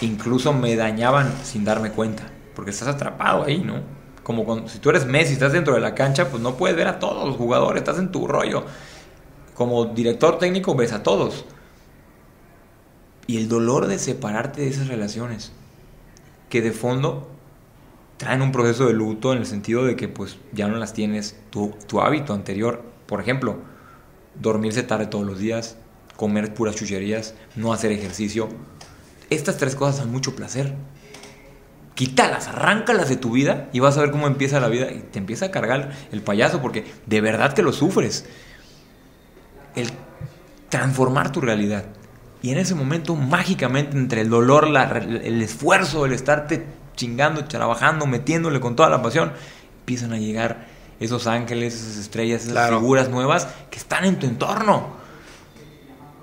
incluso 0.00 0.52
me 0.52 0.74
dañaban 0.76 1.32
sin 1.44 1.64
darme 1.64 1.90
cuenta, 1.90 2.24
porque 2.54 2.70
estás 2.70 2.88
atrapado 2.88 3.44
ahí, 3.44 3.58
¿no? 3.58 3.80
Como 4.22 4.68
si 4.68 4.80
tú 4.80 4.90
eres 4.90 5.06
Messi, 5.06 5.34
estás 5.34 5.52
dentro 5.52 5.74
de 5.74 5.80
la 5.80 5.94
cancha, 5.94 6.28
pues 6.28 6.42
no 6.42 6.56
puedes 6.56 6.76
ver 6.76 6.88
a 6.88 6.98
todos 6.98 7.26
los 7.26 7.36
jugadores, 7.36 7.82
estás 7.82 7.98
en 7.98 8.10
tu 8.10 8.26
rollo. 8.26 8.64
Como 9.54 9.84
director 9.86 10.38
técnico 10.38 10.74
ves 10.74 10.92
a 10.92 11.04
todos. 11.04 11.44
Y 13.28 13.36
el 13.36 13.48
dolor 13.48 13.86
de 13.86 14.00
separarte 14.00 14.62
de 14.62 14.68
esas 14.68 14.88
relaciones, 14.88 15.52
que 16.48 16.60
de 16.60 16.72
fondo 16.72 17.35
traen 18.16 18.42
un 18.42 18.52
proceso 18.52 18.86
de 18.86 18.92
luto 18.92 19.32
en 19.32 19.38
el 19.38 19.46
sentido 19.46 19.84
de 19.84 19.96
que 19.96 20.08
pues 20.08 20.38
ya 20.52 20.68
no 20.68 20.76
las 20.76 20.92
tienes 20.92 21.38
tu, 21.50 21.74
tu 21.86 22.00
hábito 22.00 22.32
anterior. 22.32 22.82
Por 23.06 23.20
ejemplo, 23.20 23.58
dormirse 24.40 24.82
tarde 24.82 25.06
todos 25.06 25.26
los 25.26 25.38
días, 25.38 25.76
comer 26.16 26.54
puras 26.54 26.76
chucherías, 26.76 27.34
no 27.54 27.72
hacer 27.72 27.92
ejercicio. 27.92 28.48
Estas 29.30 29.56
tres 29.56 29.74
cosas 29.76 29.98
dan 29.98 30.10
mucho 30.10 30.34
placer. 30.34 30.74
Quítalas, 31.94 32.48
arráncalas 32.48 33.08
de 33.08 33.16
tu 33.16 33.30
vida 33.30 33.68
y 33.72 33.80
vas 33.80 33.96
a 33.96 34.02
ver 34.02 34.10
cómo 34.10 34.26
empieza 34.26 34.60
la 34.60 34.68
vida 34.68 34.90
y 34.90 35.00
te 35.00 35.18
empieza 35.18 35.46
a 35.46 35.50
cargar 35.50 35.92
el 36.12 36.22
payaso 36.22 36.60
porque 36.60 36.84
de 37.06 37.20
verdad 37.20 37.54
que 37.54 37.62
lo 37.62 37.72
sufres. 37.72 38.26
El 39.74 39.90
transformar 40.68 41.32
tu 41.32 41.40
realidad. 41.40 41.84
Y 42.42 42.50
en 42.50 42.58
ese 42.58 42.74
momento, 42.74 43.16
mágicamente, 43.16 43.96
entre 43.96 44.20
el 44.20 44.28
dolor, 44.28 44.68
el 44.68 45.42
esfuerzo, 45.42 46.04
el 46.04 46.12
estarte 46.12 46.66
chingando, 46.96 47.44
trabajando, 47.44 48.06
metiéndole 48.06 48.58
con 48.60 48.74
toda 48.74 48.88
la 48.88 49.02
pasión, 49.02 49.32
empiezan 49.80 50.12
a 50.12 50.18
llegar 50.18 50.66
esos 50.98 51.26
ángeles, 51.26 51.74
esas 51.74 51.98
estrellas, 51.98 52.46
esas 52.46 52.70
figuras 52.70 53.08
nuevas 53.08 53.48
que 53.70 53.78
están 53.78 54.04
en 54.04 54.18
tu 54.18 54.26
entorno. 54.26 54.96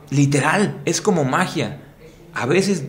Literal, 0.10 0.82
es 0.86 1.02
como 1.02 1.24
magia. 1.24 1.80
A 2.34 2.46
veces, 2.46 2.84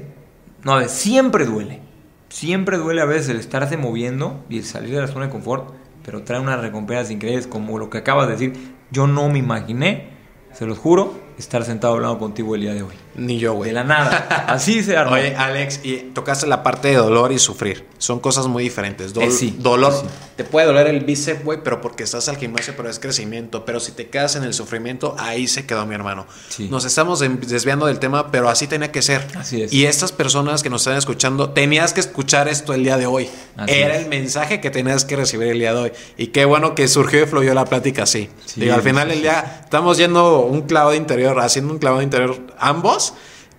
no, 0.63 0.73
a 0.73 0.79
veces, 0.79 0.93
siempre 0.93 1.45
duele. 1.47 1.81
Siempre 2.29 2.79
duele 2.79 3.01
a 3.01 3.05
veces 3.05 3.29
el 3.29 3.39
estarse 3.39 3.77
moviendo 3.77 4.45
y 4.49 4.59
el 4.59 4.65
salir 4.65 4.95
de 4.95 5.03
la 5.03 5.07
zona 5.07 5.27
de 5.27 5.31
confort, 5.31 5.73
pero 6.05 6.25
trae 6.25 6.41
unas 6.41 6.61
recompensas 6.61 7.11
increíbles, 7.11 7.47
como 7.47 7.79
lo 7.79 7.91
que 7.91 7.99
acabas 7.99 8.27
de 8.27 8.33
decir. 8.33 8.75
Yo 8.91 9.07
no 9.07 9.29
me 9.29 9.39
imaginé, 9.39 10.11
se 10.53 10.67
los 10.67 10.79
juro, 10.79 11.15
estar 11.39 11.65
sentado 11.65 11.95
hablando 11.95 12.19
contigo 12.19 12.55
el 12.55 12.63
día 12.63 12.75
de 12.75 12.83
hoy. 12.83 13.04
Ni 13.17 13.39
yo, 13.39 13.55
güey. 13.55 13.71
De 13.71 13.75
la 13.75 13.85
nada. 13.85 14.47
Así 14.49 14.83
se 14.83 14.97
armó. 14.97 15.15
Oye, 15.15 15.35
Alex, 15.37 15.81
y 15.83 15.97
tocaste 16.15 16.47
la 16.47 16.63
parte 16.63 16.89
de 16.89 16.97
dolor 16.97 17.33
y 17.33 17.39
sufrir. 17.39 17.87
Son 17.99 18.21
cosas 18.21 18.47
muy 18.47 18.65
diferentes. 18.65 19.13
Eh, 19.17 19.31
sí, 19.31 19.57
dolor. 19.59 19.95
Te 20.37 20.45
puede 20.45 20.67
doler 20.67 20.89
el 20.89 21.01
bíceps, 21.01 21.45
güey, 21.45 21.61
pero 21.63 21.81
porque 21.81 22.03
estás 22.03 22.29
al 22.29 22.37
gimnasio, 22.37 22.75
pero 22.77 22.91
es 22.91 22.99
crecimiento. 22.99 23.65
Pero 23.65 23.79
si 23.79 23.93
te 23.93 24.09
quedas 24.09 24.35
en 24.37 24.43
el 24.43 24.53
sufrimiento, 24.53 25.15
ahí 25.19 25.47
se 25.47 25.65
quedó 25.65 25.87
mi 25.87 25.95
hermano. 25.95 26.27
Nos 26.71 26.85
estamos 26.85 27.21
desviando 27.21 27.87
del 27.87 27.99
tema, 27.99 28.31
pero 28.31 28.49
así 28.49 28.67
tenía 28.67 28.91
que 28.91 29.03
ser. 29.03 29.27
Así 29.37 29.63
es. 29.63 29.73
Y 29.73 29.87
estas 29.87 30.13
personas 30.13 30.63
que 30.63 30.71
nos 30.71 30.83
están 30.83 30.97
escuchando, 30.97 31.51
tenías 31.51 31.93
que 31.93 32.01
escuchar 32.01 32.49
esto 32.49 32.75
el 32.75 32.83
día 32.83 32.97
de 32.97 33.07
hoy. 33.07 33.29
Era 33.67 33.97
el 33.97 34.09
mensaje 34.09 34.61
que 34.61 34.71
tenías 34.71 35.05
que 35.05 35.17
recibir 35.17 35.49
el 35.49 35.59
día 35.59 35.73
de 35.73 35.81
hoy. 35.81 35.93
Y 36.17 36.29
qué 36.29 36.45
bueno 36.45 36.75
que 36.75 36.89
surgió 36.89 37.23
y 37.23 37.27
fluyó 37.27 37.55
la 37.55 37.65
plática 37.65 38.03
así. 38.03 38.29
Digo, 38.57 38.75
al 38.75 38.83
final 38.83 39.09
del 39.09 39.23
día, 39.23 39.61
estamos 39.63 39.99
yendo 39.99 40.41
un 40.41 40.63
clavado 40.63 40.95
interior, 40.95 41.39
haciendo 41.41 41.73
un 41.73 41.79
clavado 41.79 42.03
interior 42.03 42.41
ambos. 42.59 43.04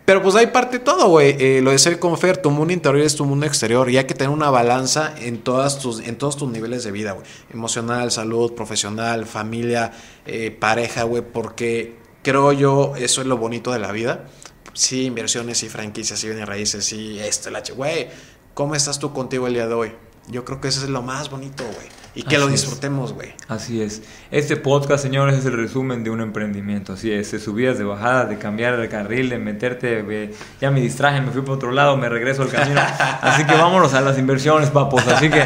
Pero 0.05 0.21
pues 0.21 0.35
hay 0.35 0.47
parte 0.47 0.77
todo, 0.77 1.09
güey. 1.09 1.35
Eh, 1.39 1.61
lo 1.61 1.71
de 1.71 1.79
ser 1.79 1.99
confer, 1.99 2.37
tu 2.37 2.51
mundo 2.51 2.71
interior 2.71 3.03
es 3.03 3.15
tu 3.15 3.25
mundo 3.25 3.45
exterior. 3.45 3.89
Y 3.89 3.97
hay 3.97 4.05
que 4.05 4.13
tener 4.13 4.31
una 4.31 4.51
balanza 4.51 5.15
en, 5.17 5.39
todas 5.39 5.79
tus, 5.79 5.99
en 5.99 6.17
todos 6.17 6.37
tus 6.37 6.49
niveles 6.49 6.83
de 6.83 6.91
vida, 6.91 7.13
güey. 7.13 7.25
Emocional, 7.51 8.11
salud, 8.11 8.53
profesional, 8.53 9.25
familia, 9.25 9.91
eh, 10.27 10.51
pareja, 10.51 11.03
güey. 11.03 11.23
Porque 11.23 11.95
creo 12.21 12.51
yo, 12.53 12.93
eso 12.97 13.21
es 13.21 13.27
lo 13.27 13.37
bonito 13.37 13.71
de 13.71 13.79
la 13.79 13.91
vida. 13.91 14.25
Sí, 14.73 15.05
inversiones, 15.05 15.57
sí, 15.57 15.69
franquicias, 15.69 16.19
sí, 16.19 16.27
bienes 16.27 16.47
raíces, 16.47 16.85
sí, 16.85 17.17
esto, 17.19 17.49
el 17.49 17.55
H. 17.55 17.73
Güey, 17.73 18.09
¿cómo 18.53 18.75
estás 18.75 18.99
tú 18.99 19.11
contigo 19.11 19.47
el 19.47 19.53
día 19.53 19.67
de 19.67 19.73
hoy? 19.73 19.91
Yo 20.27 20.45
creo 20.45 20.61
que 20.61 20.67
eso 20.67 20.83
es 20.83 20.89
lo 20.89 21.01
más 21.01 21.29
bonito, 21.29 21.63
güey. 21.63 22.04
Y 22.15 22.23
que 22.23 22.37
lo 22.37 22.47
disfrutemos, 22.47 23.11
güey. 23.11 23.33
Así 23.49 23.81
es. 23.81 24.01
Este 24.31 24.55
podcast, 24.55 25.03
señores, 25.03 25.37
es 25.37 25.45
el 25.45 25.53
resumen 25.53 26.03
de 26.03 26.09
un 26.09 26.21
emprendimiento. 26.21 26.93
Así 26.93 27.11
es, 27.11 27.31
de 27.31 27.39
subidas, 27.39 27.77
de 27.77 27.83
bajadas, 27.83 28.29
de 28.29 28.37
cambiar 28.37 28.75
el 28.75 28.87
carril, 28.87 29.29
de 29.29 29.37
meterte. 29.37 30.31
ya 30.61 30.71
me 30.71 30.79
distraje, 30.79 31.19
me 31.19 31.31
fui 31.31 31.41
por 31.41 31.55
otro 31.55 31.71
lado, 31.71 31.97
me 31.97 32.07
regreso 32.07 32.43
al 32.43 32.49
camino. 32.49 32.81
así 33.21 33.45
que 33.45 33.53
vámonos 33.53 33.93
a 33.93 34.01
las 34.01 34.17
inversiones, 34.17 34.69
papos. 34.69 35.05
Así 35.07 35.29
que 35.29 35.41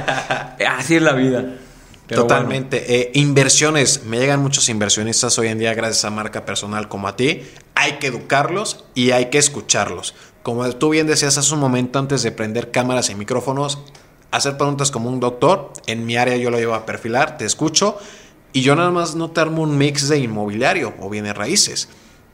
así 0.65 0.97
es 0.97 1.01
la 1.01 1.13
vida. 1.13 1.55
Totalmente. 2.07 3.01
Eh, 3.01 3.11
inversiones. 3.15 4.03
Me 4.05 4.19
llegan 4.19 4.41
muchos 4.41 4.69
inversionistas 4.69 5.37
hoy 5.39 5.47
en 5.47 5.59
día 5.59 5.73
gracias 5.73 6.05
a 6.05 6.11
marca 6.11 6.45
personal 6.45 6.87
como 6.87 7.07
a 7.07 7.15
ti. 7.15 7.41
Hay 7.75 7.93
que 7.93 8.07
educarlos 8.07 8.85
y 8.93 9.11
hay 9.11 9.31
que 9.31 9.39
escucharlos. 9.39 10.13
Como 10.43 10.69
tú 10.73 10.89
bien 10.89 11.07
decías 11.07 11.37
hace 11.37 11.53
un 11.53 11.59
momento 11.59 11.99
antes 11.99 12.23
de 12.23 12.31
prender 12.31 12.71
cámaras 12.71 13.09
y 13.09 13.15
micrófonos, 13.15 13.79
hacer 14.31 14.57
preguntas 14.57 14.91
como 14.91 15.09
un 15.09 15.19
doctor. 15.19 15.71
En 15.87 16.05
mi 16.05 16.17
área 16.17 16.37
yo 16.37 16.49
lo 16.49 16.57
llevo 16.57 16.75
a 16.75 16.85
perfilar, 16.85 17.37
te 17.37 17.45
escucho 17.45 17.97
y 18.53 18.61
yo 18.61 18.75
nada 18.75 18.91
más 18.91 19.15
no 19.15 19.31
te 19.31 19.41
armo 19.41 19.61
un 19.61 19.77
mix 19.77 20.07
de 20.09 20.19
inmobiliario 20.19 20.93
o 20.99 21.09
bienes 21.09 21.35
raíces. 21.35 21.89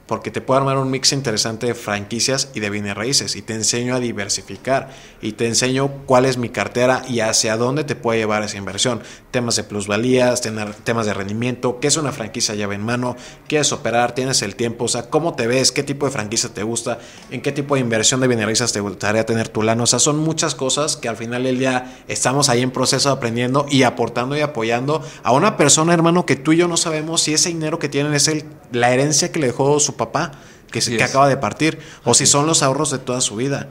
Porque 0.06 0.30
te 0.30 0.40
puedo 0.40 0.58
armar 0.58 0.78
un 0.78 0.90
mix 0.90 1.12
interesante 1.12 1.66
de 1.66 1.74
franquicias 1.74 2.50
y 2.54 2.60
de 2.60 2.70
bienes 2.70 2.94
raíces 2.96 3.36
y 3.36 3.42
te 3.42 3.54
enseño 3.54 3.94
a 3.94 4.00
diversificar 4.00 4.90
y 5.20 5.32
te 5.32 5.46
enseño 5.46 5.90
cuál 6.06 6.24
es 6.24 6.38
mi 6.38 6.48
cartera 6.48 7.02
y 7.08 7.20
hacia 7.20 7.56
dónde 7.56 7.84
te 7.84 7.96
puede 7.96 8.20
llevar 8.20 8.42
esa 8.42 8.56
inversión. 8.56 9.02
Temas 9.30 9.56
de 9.56 9.64
plusvalías, 9.64 10.40
temas 10.84 11.06
de 11.06 11.14
rendimiento, 11.14 11.80
qué 11.80 11.88
es 11.88 11.96
una 11.96 12.12
franquicia 12.12 12.54
llave 12.54 12.76
en 12.76 12.82
mano, 12.82 13.16
quieres 13.48 13.72
operar, 13.72 14.14
tienes 14.14 14.42
el 14.42 14.56
tiempo, 14.56 14.84
o 14.84 14.88
sea, 14.88 15.10
cómo 15.10 15.34
te 15.34 15.46
ves, 15.46 15.72
qué 15.72 15.82
tipo 15.82 16.06
de 16.06 16.12
franquicia 16.12 16.50
te 16.50 16.62
gusta, 16.62 16.98
en 17.30 17.42
qué 17.42 17.52
tipo 17.52 17.74
de 17.74 17.80
inversión 17.80 18.20
de 18.20 18.28
bienes 18.28 18.46
raíces 18.46 18.72
te 18.72 18.80
gustaría 18.80 19.26
tener 19.26 19.48
tu 19.48 19.62
lano. 19.62 19.84
O 19.84 19.86
sea, 19.86 19.98
son 19.98 20.18
muchas 20.18 20.54
cosas 20.54 20.96
que 20.96 21.08
al 21.08 21.16
final 21.16 21.44
del 21.44 21.58
día 21.58 21.98
estamos 22.08 22.48
ahí 22.48 22.62
en 22.62 22.70
proceso 22.70 23.10
aprendiendo 23.10 23.66
y 23.68 23.82
aportando 23.82 24.36
y 24.36 24.40
apoyando 24.40 25.02
a 25.22 25.32
una 25.32 25.56
persona, 25.56 25.92
hermano, 25.92 26.26
que 26.26 26.36
tú 26.36 26.52
y 26.52 26.58
yo 26.58 26.68
no 26.68 26.76
sabemos 26.76 27.22
si 27.22 27.34
ese 27.34 27.48
dinero 27.48 27.78
que 27.78 27.88
tienen 27.88 28.14
es 28.14 28.28
el, 28.28 28.44
la 28.72 28.92
herencia 28.92 29.32
que 29.32 29.40
le 29.40 29.48
dejó 29.48 29.80
su 29.80 29.95
papá, 29.96 30.32
que, 30.70 30.80
se, 30.80 30.96
que 30.96 31.04
acaba 31.04 31.28
de 31.28 31.36
partir, 31.36 31.78
o 32.04 32.14
si 32.14 32.26
son 32.26 32.46
los 32.46 32.62
ahorros 32.62 32.90
de 32.90 32.98
toda 32.98 33.20
su 33.20 33.36
vida. 33.36 33.68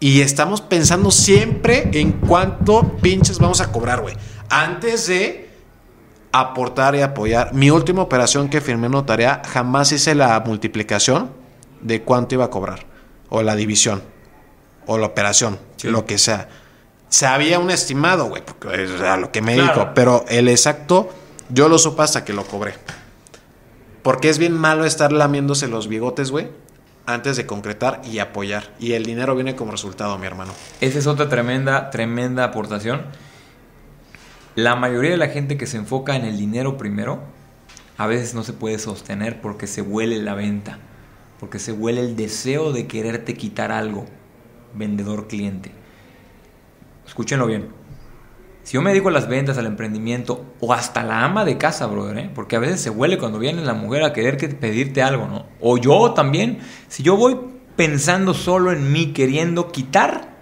Y 0.00 0.20
estamos 0.20 0.60
pensando 0.60 1.10
siempre 1.10 1.88
en 1.92 2.12
cuánto 2.12 2.96
pinches 3.00 3.38
vamos 3.38 3.60
a 3.60 3.72
cobrar, 3.72 4.02
güey. 4.02 4.16
Antes 4.50 5.06
de 5.06 5.44
aportar 6.34 6.96
y 6.96 7.00
apoyar. 7.00 7.54
Mi 7.54 7.70
última 7.70 8.02
operación 8.02 8.48
que 8.48 8.60
firmé 8.60 8.86
en 8.86 8.92
notaría, 8.92 9.40
jamás 9.46 9.92
hice 9.92 10.16
la 10.16 10.38
multiplicación 10.40 11.30
de 11.80 12.02
cuánto 12.02 12.34
iba 12.34 12.46
a 12.46 12.50
cobrar. 12.50 12.86
O 13.28 13.42
la 13.42 13.54
división. 13.54 14.02
O 14.86 14.98
la 14.98 15.06
operación. 15.06 15.58
Lo 15.84 16.06
que 16.06 16.18
sea. 16.18 16.48
Sabía 17.08 17.60
un 17.60 17.70
estimado, 17.70 18.26
güey, 18.26 18.42
porque 18.44 18.82
es 18.82 18.90
lo 18.90 19.30
que 19.30 19.42
me 19.42 19.54
dijo. 19.54 19.90
Pero 19.94 20.24
el 20.28 20.48
exacto, 20.48 21.08
yo 21.50 21.68
lo 21.68 21.78
supe 21.78 22.02
hasta 22.02 22.24
que 22.24 22.32
lo 22.32 22.44
cobré. 22.44 22.74
Porque 24.04 24.28
es 24.28 24.38
bien 24.38 24.52
malo 24.52 24.84
estar 24.84 25.12
lamiéndose 25.12 25.66
los 25.66 25.88
bigotes, 25.88 26.30
güey, 26.30 26.48
antes 27.06 27.38
de 27.38 27.46
concretar 27.46 28.02
y 28.04 28.18
apoyar. 28.18 28.74
Y 28.78 28.92
el 28.92 29.06
dinero 29.06 29.34
viene 29.34 29.56
como 29.56 29.72
resultado, 29.72 30.18
mi 30.18 30.26
hermano. 30.26 30.52
Esa 30.82 30.98
es 30.98 31.06
otra 31.06 31.30
tremenda, 31.30 31.88
tremenda 31.88 32.44
aportación. 32.44 33.00
La 34.56 34.76
mayoría 34.76 35.12
de 35.12 35.16
la 35.16 35.28
gente 35.28 35.56
que 35.56 35.64
se 35.64 35.78
enfoca 35.78 36.16
en 36.16 36.26
el 36.26 36.36
dinero 36.36 36.76
primero, 36.76 37.22
a 37.96 38.06
veces 38.06 38.34
no 38.34 38.42
se 38.42 38.52
puede 38.52 38.78
sostener 38.78 39.40
porque 39.40 39.66
se 39.66 39.80
huele 39.80 40.18
la 40.18 40.34
venta, 40.34 40.80
porque 41.40 41.58
se 41.58 41.72
huele 41.72 42.02
el 42.02 42.14
deseo 42.14 42.74
de 42.74 42.86
quererte 42.86 43.32
quitar 43.32 43.72
algo, 43.72 44.04
vendedor-cliente. 44.74 45.72
Escúchenlo 47.06 47.46
bien 47.46 47.83
si 48.64 48.74
yo 48.74 48.82
me 48.82 48.90
dedico 48.90 49.10
a 49.10 49.12
las 49.12 49.28
ventas, 49.28 49.58
al 49.58 49.66
emprendimiento 49.66 50.54
o 50.58 50.72
hasta 50.72 51.02
la 51.04 51.22
ama 51.22 51.44
de 51.44 51.58
casa, 51.58 51.86
brother, 51.86 52.18
¿eh? 52.18 52.30
porque 52.34 52.56
a 52.56 52.58
veces 52.58 52.80
se 52.80 52.90
huele 52.90 53.18
cuando 53.18 53.38
viene 53.38 53.62
la 53.62 53.74
mujer 53.74 54.02
a 54.02 54.14
querer 54.14 54.38
que 54.38 54.48
pedirte 54.48 55.02
algo, 55.02 55.28
¿no? 55.28 55.44
O 55.60 55.76
yo 55.76 56.12
también, 56.14 56.60
si 56.88 57.02
yo 57.02 57.16
voy 57.16 57.38
pensando 57.76 58.32
solo 58.32 58.72
en 58.72 58.90
mí, 58.90 59.12
queriendo 59.12 59.70
quitar, 59.70 60.34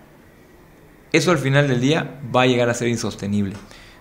eso 1.12 1.32
al 1.32 1.38
final 1.38 1.66
del 1.66 1.80
día 1.80 2.20
va 2.34 2.42
a 2.42 2.46
llegar 2.46 2.70
a 2.70 2.74
ser 2.74 2.88
insostenible. 2.88 3.56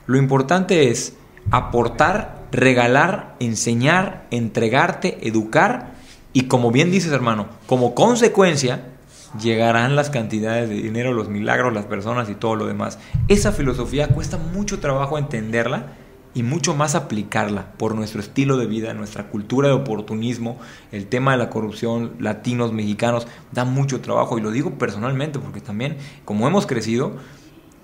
Lo 0.05 0.17
importante 0.17 0.91
es 0.91 1.17
aportar, 1.49 2.47
regalar, 2.51 3.35
enseñar, 3.39 4.27
entregarte, 4.29 5.27
educar 5.27 5.93
y 6.31 6.43
como 6.43 6.71
bien 6.71 6.91
dices 6.91 7.11
hermano, 7.11 7.47
como 7.65 7.95
consecuencia 7.95 8.90
llegarán 9.39 9.95
las 9.95 10.09
cantidades 10.09 10.69
de 10.69 10.75
dinero, 10.75 11.13
los 11.13 11.29
milagros, 11.29 11.73
las 11.73 11.85
personas 11.85 12.29
y 12.29 12.35
todo 12.35 12.55
lo 12.55 12.65
demás. 12.65 13.00
Esa 13.27 13.51
filosofía 13.51 14.07
cuesta 14.07 14.38
mucho 14.38 14.79
trabajo 14.79 15.17
entenderla 15.17 15.93
y 16.33 16.43
mucho 16.43 16.73
más 16.75 16.95
aplicarla 16.95 17.73
por 17.77 17.95
nuestro 17.95 18.21
estilo 18.21 18.57
de 18.57 18.65
vida, 18.65 18.93
nuestra 18.93 19.27
cultura 19.27 19.67
de 19.67 19.73
oportunismo, 19.73 20.59
el 20.91 21.07
tema 21.07 21.31
de 21.31 21.38
la 21.38 21.50
corrupción, 21.50 22.13
latinos, 22.19 22.71
mexicanos, 22.71 23.27
da 23.51 23.65
mucho 23.65 24.01
trabajo 24.01 24.38
y 24.38 24.41
lo 24.41 24.51
digo 24.51 24.71
personalmente 24.77 25.39
porque 25.39 25.59
también 25.59 25.97
como 26.23 26.47
hemos 26.47 26.65
crecido, 26.65 27.13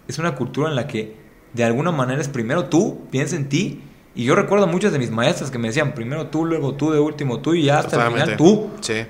es 0.07 0.17
una 0.17 0.35
cultura 0.35 0.69
en 0.69 0.75
la 0.75 0.87
que 0.87 1.15
de 1.53 1.63
alguna 1.63 1.91
manera 1.91 2.21
es 2.21 2.29
primero 2.29 2.65
tú, 2.65 3.07
piensa 3.11 3.35
en 3.35 3.49
ti 3.49 3.81
y 4.15 4.23
yo 4.23 4.35
recuerdo 4.35 4.65
muchas 4.67 4.93
de 4.93 4.99
mis 4.99 5.11
maestras 5.11 5.51
que 5.51 5.57
me 5.57 5.67
decían 5.67 5.93
primero 5.93 6.27
tú, 6.27 6.45
luego 6.45 6.75
tú, 6.75 6.91
de 6.91 6.99
último 6.99 7.39
tú 7.39 7.53
y 7.53 7.63
ya 7.63 7.79
hasta 7.79 8.07
el 8.07 8.13
final 8.13 8.37
tú. 8.37 8.69
Sí. 8.79 9.05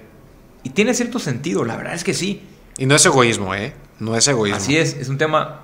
Y 0.67 0.71
tiene 0.71 0.93
cierto 0.93 1.17
sentido, 1.17 1.63
la 1.63 1.77
verdad 1.77 1.93
es 1.93 2.03
que 2.03 2.13
sí. 2.13 2.41
Y 2.77 2.87
no 2.87 2.95
es 2.95 3.05
egoísmo, 3.05 3.55
¿eh? 3.55 3.73
No 4.01 4.17
es 4.17 4.27
egoísmo. 4.27 4.57
Así 4.57 4.75
es, 4.75 4.95
es 4.95 5.07
un 5.07 5.17
tema 5.17 5.61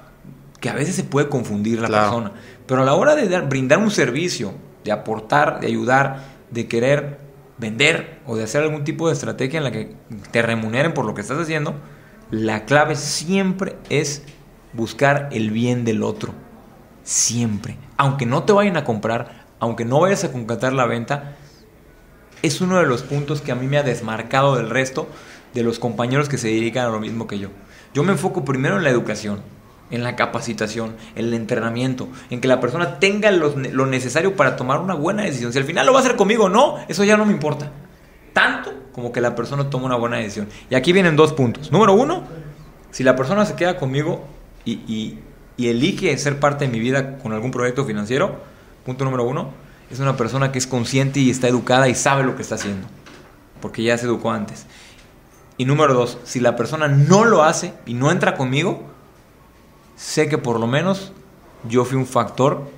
que 0.61 0.69
a 0.69 0.73
veces 0.75 0.95
se 0.95 1.03
puede 1.03 1.27
confundir 1.27 1.81
la 1.81 1.89
persona. 1.89 2.31
Pero 2.65 2.83
a 2.83 2.85
la 2.85 2.93
hora 2.93 3.13
de 3.13 3.41
brindar 3.41 3.79
un 3.79 3.91
servicio, 3.91 4.53
de 4.85 4.93
aportar, 4.93 5.59
de 5.59 5.67
ayudar, 5.67 6.23
de 6.51 6.69
querer 6.69 7.19
vender 7.57 8.21
o 8.25 8.37
de 8.37 8.45
hacer 8.45 8.63
algún 8.63 8.85
tipo 8.85 9.09
de 9.09 9.13
estrategia 9.13 9.57
en 9.57 9.65
la 9.65 9.73
que 9.73 9.93
te 10.31 10.41
remuneren 10.41 10.93
por 10.93 11.03
lo 11.03 11.13
que 11.13 11.19
estás 11.19 11.37
haciendo, 11.37 11.75
la 12.31 12.63
clave 12.63 12.95
siempre 12.95 13.75
es 13.89 14.23
buscar 14.71 15.27
el 15.33 15.51
bien 15.51 15.83
del 15.83 16.01
otro. 16.01 16.33
Siempre. 17.03 17.77
Aunque 17.97 18.25
no 18.25 18.43
te 18.43 18.53
vayan 18.53 18.77
a 18.77 18.85
comprar, 18.85 19.47
aunque 19.59 19.83
no 19.83 19.99
vayas 19.99 20.23
a 20.23 20.31
concretar 20.31 20.71
la 20.71 20.85
venta, 20.85 21.35
es 22.43 22.60
uno 22.62 22.77
de 22.77 22.86
los 22.86 23.01
puntos 23.01 23.41
que 23.41 23.51
a 23.51 23.56
mí 23.56 23.67
me 23.67 23.77
ha 23.77 23.84
desmarcado 23.84 24.58
del 24.58 24.69
resto 24.69 25.08
de 25.53 25.63
los 25.63 25.79
compañeros 25.79 26.29
que 26.29 26.38
se 26.38 26.49
dedican 26.49 26.86
a 26.86 26.89
lo 26.91 26.99
mismo 26.99 27.25
que 27.25 27.39
yo. 27.39 27.49
Yo 27.93 28.03
me 28.03 28.12
enfoco 28.12 28.43
primero 28.43 28.77
en 28.77 28.84
la 28.84 28.89
educación, 28.89 29.41
en 29.89 30.03
la 30.03 30.17
capacitación, 30.17 30.95
en 31.15 31.27
el 31.27 31.34
entrenamiento, 31.36 32.10
en 32.29 32.41
que 32.41 32.49
la 32.49 32.60
persona 32.60 32.99
tenga 32.99 33.32
lo, 33.32 33.86
necesario 33.86 34.36
para 34.36 34.58
tomar 34.58 34.79
una 34.79 34.93
buena 34.93 35.23
decisión. 35.23 35.53
Si 35.53 35.58
al 35.60 35.63
final 35.63 35.86
lo 35.86 35.93
va 35.93 35.99
a 35.99 36.01
hacer 36.03 36.17
conmigo 36.17 36.45
o 36.45 36.49
no, 36.49 36.79
eso 36.89 37.06
ya 37.06 37.15
no 37.15 37.25
me 37.25 37.32
importa. 37.32 37.71
Tanto 38.34 38.73
como 38.91 39.13
que 39.13 39.21
la 39.21 39.36
persona 39.36 39.69
tome 39.69 39.86
una 39.86 39.95
buena 39.95 40.17
decisión. 40.17 40.49
Y 40.69 40.75
aquí 40.75 40.91
vienen 40.91 41.15
dos 41.15 41.32
puntos. 41.32 41.71
Número 41.71 41.93
uno, 41.93 42.23
si 42.91 43.03
la 43.03 43.15
persona 43.15 43.45
se 43.45 43.56
queda 43.56 43.77
conmigo 43.77 44.25
y, 44.65 45.17
y 45.56 45.67
elige 45.67 46.17
ser 46.17 46.39
parte 46.39 46.65
de 46.65 46.71
mi 46.71 46.82
vida 46.82 47.19
con 47.19 47.32
algún 47.32 47.51
proyecto 47.51 47.86
financiero, 47.86 48.41
punto 48.84 49.06
número 49.06 49.23
uno, 49.23 49.62
es 49.93 49.99
una 49.99 50.17
persona 50.17 50.51
que 50.51 50.60
es 50.60 50.67
consciente 50.67 51.19
y 51.19 51.29
está 51.29 51.47
educada 51.47 51.88
y 51.88 51.95
sabe 51.95 52.23
lo 52.23 52.36
que 52.36 52.41
está 52.41 52.56
haciendo, 52.56 52.88
porque 53.62 53.84
ya 53.84 53.97
se 53.97 54.06
educó 54.06 54.32
antes. 54.32 54.65
Y 55.58 55.65
número 55.65 55.93
dos, 55.93 56.17
si 56.23 56.39
la 56.39 56.56
persona 56.56 56.88
no 56.88 57.25
lo 57.25 57.43
hace 57.43 57.73
y 57.86 57.93
no 57.93 58.12
entra 58.12 58.36
conmigo, 58.36 58.84
sé 59.95 60.27
que 60.27 60.38
por 60.38 60.60
lo 60.60 60.67
menos 60.67 61.13
yo 61.69 61.86
fui 61.86 61.97
un 61.97 62.08
factor 62.08 62.69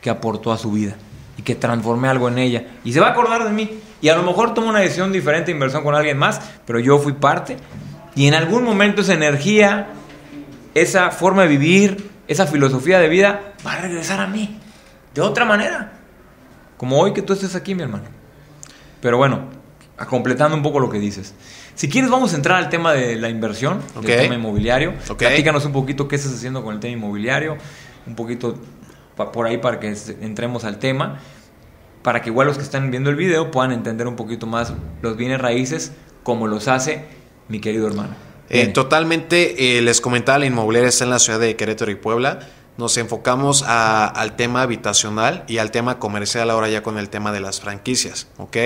que 0.00 0.10
aportó 0.10 0.50
a 0.50 0.58
su 0.58 0.72
vida 0.72 0.96
y 1.36 1.42
que 1.42 1.54
transformé 1.54 2.08
algo 2.08 2.28
en 2.28 2.38
ella. 2.38 2.66
Y 2.84 2.92
se 2.92 3.00
va 3.00 3.08
a 3.08 3.10
acordar 3.10 3.44
de 3.44 3.50
mí. 3.50 3.78
Y 4.00 4.08
a 4.08 4.16
lo 4.16 4.22
mejor 4.22 4.54
tomo 4.54 4.70
una 4.70 4.80
decisión 4.80 5.12
diferente 5.12 5.46
de 5.46 5.52
inversión 5.52 5.84
con 5.84 5.94
alguien 5.94 6.18
más, 6.18 6.40
pero 6.66 6.80
yo 6.80 6.98
fui 6.98 7.12
parte. 7.12 7.56
Y 8.14 8.26
en 8.26 8.34
algún 8.34 8.64
momento 8.64 9.02
esa 9.02 9.14
energía, 9.14 9.88
esa 10.74 11.10
forma 11.10 11.42
de 11.42 11.48
vivir, 11.48 12.10
esa 12.26 12.46
filosofía 12.46 12.98
de 12.98 13.08
vida 13.08 13.52
va 13.64 13.74
a 13.74 13.80
regresar 13.80 14.20
a 14.20 14.26
mí. 14.26 14.58
De 15.14 15.20
otra 15.20 15.44
manera. 15.44 16.01
Como 16.82 16.98
hoy 16.98 17.12
que 17.12 17.22
tú 17.22 17.32
estés 17.32 17.54
aquí, 17.54 17.76
mi 17.76 17.82
hermano. 17.84 18.06
Pero 19.00 19.16
bueno, 19.16 19.44
completando 20.08 20.56
un 20.56 20.64
poco 20.64 20.80
lo 20.80 20.90
que 20.90 20.98
dices. 20.98 21.32
Si 21.76 21.88
quieres, 21.88 22.10
vamos 22.10 22.32
a 22.32 22.36
entrar 22.36 22.58
al 22.58 22.70
tema 22.70 22.92
de 22.92 23.14
la 23.14 23.28
inversión, 23.28 23.80
el 24.00 24.04
tema 24.04 24.34
inmobiliario. 24.34 24.94
Okay. 25.08 25.28
Platícanos 25.28 25.64
un 25.64 25.70
poquito 25.70 26.08
qué 26.08 26.16
estás 26.16 26.34
haciendo 26.34 26.64
con 26.64 26.74
el 26.74 26.80
tema 26.80 26.94
inmobiliario, 26.94 27.56
un 28.04 28.16
poquito 28.16 28.56
por 29.14 29.46
ahí 29.46 29.58
para 29.58 29.78
que 29.78 29.96
entremos 30.22 30.64
al 30.64 30.80
tema, 30.80 31.20
para 32.02 32.20
que 32.20 32.30
igual 32.30 32.48
los 32.48 32.56
que 32.56 32.64
están 32.64 32.90
viendo 32.90 33.10
el 33.10 33.16
video 33.16 33.52
puedan 33.52 33.70
entender 33.70 34.08
un 34.08 34.16
poquito 34.16 34.48
más 34.48 34.72
los 35.02 35.16
bienes 35.16 35.40
raíces, 35.40 35.92
como 36.24 36.48
los 36.48 36.66
hace 36.66 37.04
mi 37.46 37.60
querido 37.60 37.86
hermano. 37.86 38.16
Eh, 38.50 38.66
totalmente, 38.66 39.78
eh, 39.78 39.82
les 39.82 40.00
comentaba, 40.00 40.40
la 40.40 40.46
inmobiliaria 40.46 40.88
está 40.88 41.04
en 41.04 41.10
la 41.10 41.20
ciudad 41.20 41.38
de 41.38 41.54
Querétaro 41.54 41.92
y 41.92 41.94
Puebla 41.94 42.40
nos 42.76 42.96
enfocamos 42.96 43.62
al 43.66 44.36
tema 44.36 44.62
habitacional 44.62 45.44
y 45.46 45.58
al 45.58 45.70
tema 45.70 45.98
comercial 45.98 46.50
ahora 46.50 46.68
ya 46.68 46.82
con 46.82 46.98
el 46.98 47.08
tema 47.08 47.32
de 47.32 47.40
las 47.40 47.60
franquicias, 47.60 48.28
¿ok? 48.38 48.56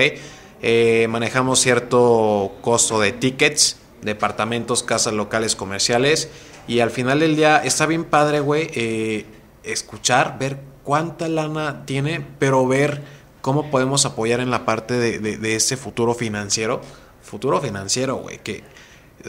Eh, 0.61 1.07
manejamos 1.09 1.59
cierto 1.59 2.55
costo 2.61 2.99
de 2.99 3.11
tickets, 3.11 3.77
departamentos, 4.01 4.83
casas 4.83 5.13
locales, 5.13 5.55
comerciales 5.55 6.29
y 6.67 6.79
al 6.79 6.89
final 6.89 7.19
del 7.19 7.35
día 7.35 7.57
está 7.57 7.85
bien 7.85 8.05
padre, 8.05 8.39
güey, 8.39 8.69
eh, 8.73 9.25
escuchar, 9.63 10.39
ver 10.39 10.59
cuánta 10.83 11.27
lana 11.27 11.85
tiene, 11.85 12.25
pero 12.39 12.65
ver 12.65 13.03
cómo 13.41 13.69
podemos 13.69 14.05
apoyar 14.05 14.39
en 14.39 14.49
la 14.49 14.65
parte 14.65 14.95
de, 14.95 15.19
de, 15.19 15.55
ese 15.55 15.77
futuro 15.77 16.13
financiero, 16.13 16.81
futuro 17.21 17.61
financiero, 17.61 18.15
güey, 18.15 18.39
que, 18.39 18.63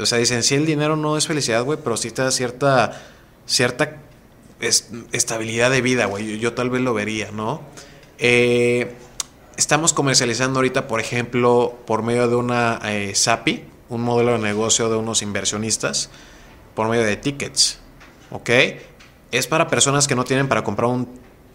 o 0.00 0.06
sea, 0.06 0.18
dicen, 0.18 0.42
si 0.42 0.54
el 0.54 0.66
dinero 0.66 0.96
no 0.96 1.16
es 1.16 1.26
felicidad, 1.26 1.64
güey, 1.64 1.78
pero 1.82 1.96
sí 1.96 2.10
te 2.10 2.22
da 2.22 2.30
cierta, 2.30 3.02
cierta 3.46 3.96
es, 4.60 4.90
estabilidad 5.12 5.70
de 5.70 5.82
vida, 5.82 6.06
güey. 6.06 6.38
Yo, 6.38 6.54
tal 6.54 6.70
vez 6.70 6.80
lo 6.80 6.94
vería, 6.94 7.30
¿no? 7.30 7.62
Eh, 8.18 8.94
estamos 9.56 9.92
comercializando 9.92 10.58
ahorita, 10.58 10.88
por 10.88 11.00
ejemplo, 11.00 11.78
por 11.86 12.02
medio 12.02 12.28
de 12.28 12.36
una 12.36 12.80
eh, 12.84 13.14
SAPI, 13.14 13.64
un 13.88 14.02
modelo 14.02 14.32
de 14.32 14.38
negocio 14.38 14.88
de 14.88 14.96
unos 14.96 15.22
inversionistas, 15.22 16.10
por 16.74 16.88
medio 16.88 17.04
de 17.04 17.16
tickets, 17.16 17.78
¿ok? 18.30 18.50
Es 19.30 19.46
para 19.46 19.68
personas 19.68 20.08
que 20.08 20.14
no 20.14 20.24
tienen 20.24 20.48
para 20.48 20.64
comprar 20.64 20.90
un 20.90 21.08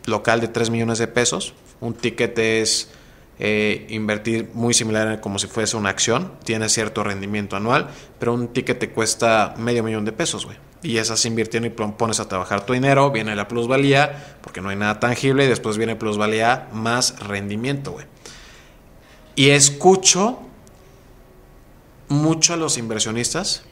local 0.05 0.41
de 0.41 0.47
3 0.47 0.69
millones 0.69 0.99
de 0.99 1.07
pesos. 1.07 1.53
Un 1.79 1.93
ticket 1.93 2.37
es 2.37 2.89
eh, 3.39 3.87
invertir 3.89 4.51
muy 4.53 4.73
similar 4.73 5.19
como 5.19 5.39
si 5.39 5.47
fuese 5.47 5.75
una 5.75 5.89
acción, 5.89 6.33
tiene 6.43 6.69
cierto 6.69 7.03
rendimiento 7.03 7.55
anual, 7.55 7.89
pero 8.19 8.33
un 8.33 8.49
ticket 8.49 8.79
te 8.79 8.91
cuesta 8.91 9.55
medio 9.57 9.83
millón 9.83 10.05
de 10.05 10.11
pesos, 10.11 10.45
güey. 10.45 10.57
Y 10.83 10.97
esas 10.97 11.25
invirtiendo 11.25 11.67
y 11.67 11.69
pones 11.71 12.19
a 12.19 12.27
trabajar 12.27 12.65
tu 12.65 12.73
dinero, 12.73 13.09
viene 13.09 13.35
la 13.35 13.47
plusvalía, 13.47 14.37
porque 14.41 14.61
no 14.61 14.69
hay 14.69 14.75
nada 14.75 14.99
tangible, 14.99 15.45
y 15.45 15.47
después 15.47 15.77
viene 15.77 15.95
plusvalía 15.95 16.67
más 16.73 17.19
rendimiento, 17.19 17.91
güey. 17.91 18.05
Y 19.35 19.49
escucho 19.49 20.39
mucho 22.09 22.53
a 22.53 22.57
los 22.57 22.77
inversionistas, 22.77 23.63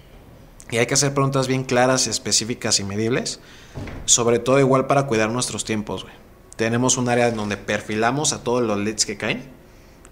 y 0.72 0.78
hay 0.78 0.86
que 0.86 0.94
hacer 0.94 1.14
preguntas 1.14 1.48
bien 1.48 1.66
claras, 1.66 2.08
específicas 2.08 2.80
y 2.80 2.86
medibles, 2.86 3.42
sobre 4.06 4.40
todo 4.40 4.60
igual 4.60 4.88
para 4.88 5.06
cuidar 5.06 5.30
nuestros 5.30 5.66
tiempos, 5.66 6.04
güey. 6.04 6.21
Tenemos 6.62 6.98
un 6.98 7.10
área 7.10 7.28
en 7.28 7.38
donde 7.38 7.58
perfilamos 7.58 8.34
a 8.34 8.44
todos 8.44 8.62
los 8.62 8.78
leads 8.78 9.08
que 9.08 9.18
caen, 9.18 9.50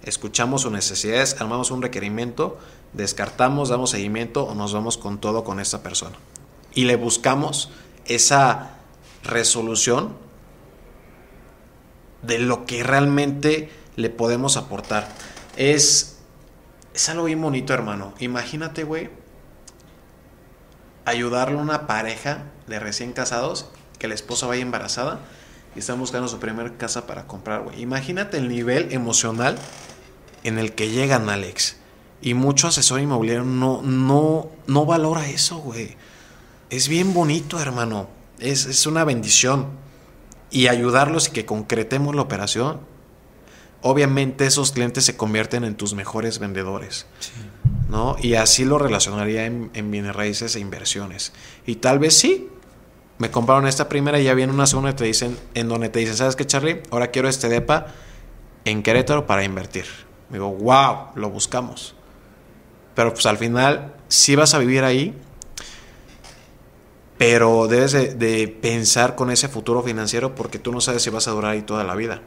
escuchamos 0.01 0.63
sus 0.63 0.71
necesidades, 0.71 1.39
armamos 1.39 1.69
un 1.69 1.83
requerimiento, 1.83 2.57
descartamos, 2.93 3.69
damos 3.69 3.91
seguimiento 3.91 4.45
o 4.45 4.55
nos 4.55 4.73
vamos 4.73 4.97
con 4.97 5.21
todo 5.21 5.43
con 5.43 5.59
esta 5.59 5.83
persona. 5.83 6.15
Y 6.73 6.85
le 6.85 6.95
buscamos 6.95 7.69
esa 8.05 8.71
resolución 9.23 10.15
de 12.23 12.39
lo 12.39 12.65
que 12.65 12.81
realmente 12.81 13.69
le 13.95 14.09
podemos 14.09 14.57
aportar. 14.57 15.07
Es, 15.55 16.17
es 16.95 17.09
algo 17.09 17.25
bien 17.25 17.43
bonito, 17.43 17.75
hermano. 17.75 18.15
Imagínate, 18.17 18.85
güey, 18.85 19.11
ayudarle 21.05 21.59
a 21.59 21.61
una 21.61 21.85
pareja 21.85 22.45
de 22.65 22.79
recién 22.79 23.13
casados 23.13 23.69
que 23.99 24.07
la 24.07 24.15
esposa 24.15 24.47
vaya 24.47 24.63
embarazada 24.63 25.19
y 25.75 25.79
están 25.79 25.99
buscando 25.99 26.27
su 26.27 26.39
primera 26.39 26.77
casa 26.77 27.05
para 27.05 27.27
comprar, 27.27 27.61
güey. 27.61 27.81
Imagínate 27.81 28.37
el 28.37 28.49
nivel 28.49 28.91
emocional 28.91 29.57
en 30.43 30.57
el 30.57 30.73
que 30.73 30.89
llegan, 30.89 31.29
Alex. 31.29 31.77
Y 32.21 32.33
mucho 32.33 32.67
asesor 32.67 32.99
inmobiliario 32.99 33.43
no, 33.43 33.81
no, 33.81 34.49
no 34.67 34.85
valora 34.85 35.27
eso, 35.29 35.57
güey. 35.57 35.95
Es 36.69 36.87
bien 36.87 37.13
bonito, 37.13 37.59
hermano. 37.59 38.09
Es, 38.39 38.65
es 38.65 38.85
una 38.87 39.03
bendición. 39.03 39.67
Y 40.51 40.67
ayudarlos 40.67 41.27
y 41.27 41.31
que 41.31 41.45
concretemos 41.45 42.15
la 42.15 42.23
operación. 42.23 42.79
Obviamente 43.81 44.45
esos 44.45 44.71
clientes 44.71 45.05
se 45.05 45.15
convierten 45.15 45.63
en 45.63 45.75
tus 45.75 45.93
mejores 45.93 46.39
vendedores. 46.39 47.05
¿no? 47.89 48.15
Y 48.21 48.35
así 48.35 48.65
lo 48.65 48.77
relacionaría 48.77 49.45
en, 49.45 49.71
en 49.73 49.91
bienes 49.91 50.15
raíces 50.15 50.55
e 50.55 50.59
inversiones. 50.59 51.31
Y 51.65 51.75
tal 51.75 51.99
vez 51.99 52.17
sí, 52.17 52.49
me 53.19 53.29
compraron 53.29 53.67
esta 53.67 53.89
primera 53.89 54.19
y 54.19 54.23
ya 54.23 54.33
viene 54.33 54.51
una 54.51 54.65
segunda 54.65 54.91
y 54.91 54.93
te 54.93 55.03
dicen, 55.03 55.37
en 55.53 55.67
donde 55.67 55.89
te 55.89 55.99
dicen, 55.99 56.15
¿sabes 56.15 56.35
qué, 56.35 56.47
Charlie? 56.47 56.81
Ahora 56.89 57.11
quiero 57.11 57.27
este 57.27 57.49
DEPA 57.49 57.87
en 58.63 58.81
Querétaro 58.81 59.27
para 59.27 59.43
invertir. 59.43 59.85
Me 60.29 60.37
digo, 60.37 60.51
wow, 60.51 61.09
lo 61.15 61.29
buscamos. 61.29 61.95
Pero 62.95 63.13
pues 63.13 63.25
al 63.25 63.37
final 63.37 63.93
sí 64.07 64.37
vas 64.37 64.53
a 64.53 64.59
vivir 64.59 64.85
ahí, 64.85 65.13
pero 67.17 67.67
debes 67.67 67.91
de, 67.91 68.57
pensar 68.61 69.15
con 69.15 69.31
ese 69.31 69.49
futuro 69.49 69.83
financiero 69.83 70.33
porque 70.33 70.57
tú 70.57 70.71
no 70.71 70.79
sabes 70.79 71.03
si 71.03 71.09
vas 71.09 71.27
a 71.27 71.31
durar 71.31 71.51
ahí 71.51 71.61
toda 71.61 71.83
la 71.83 71.95
vida. 71.95 72.21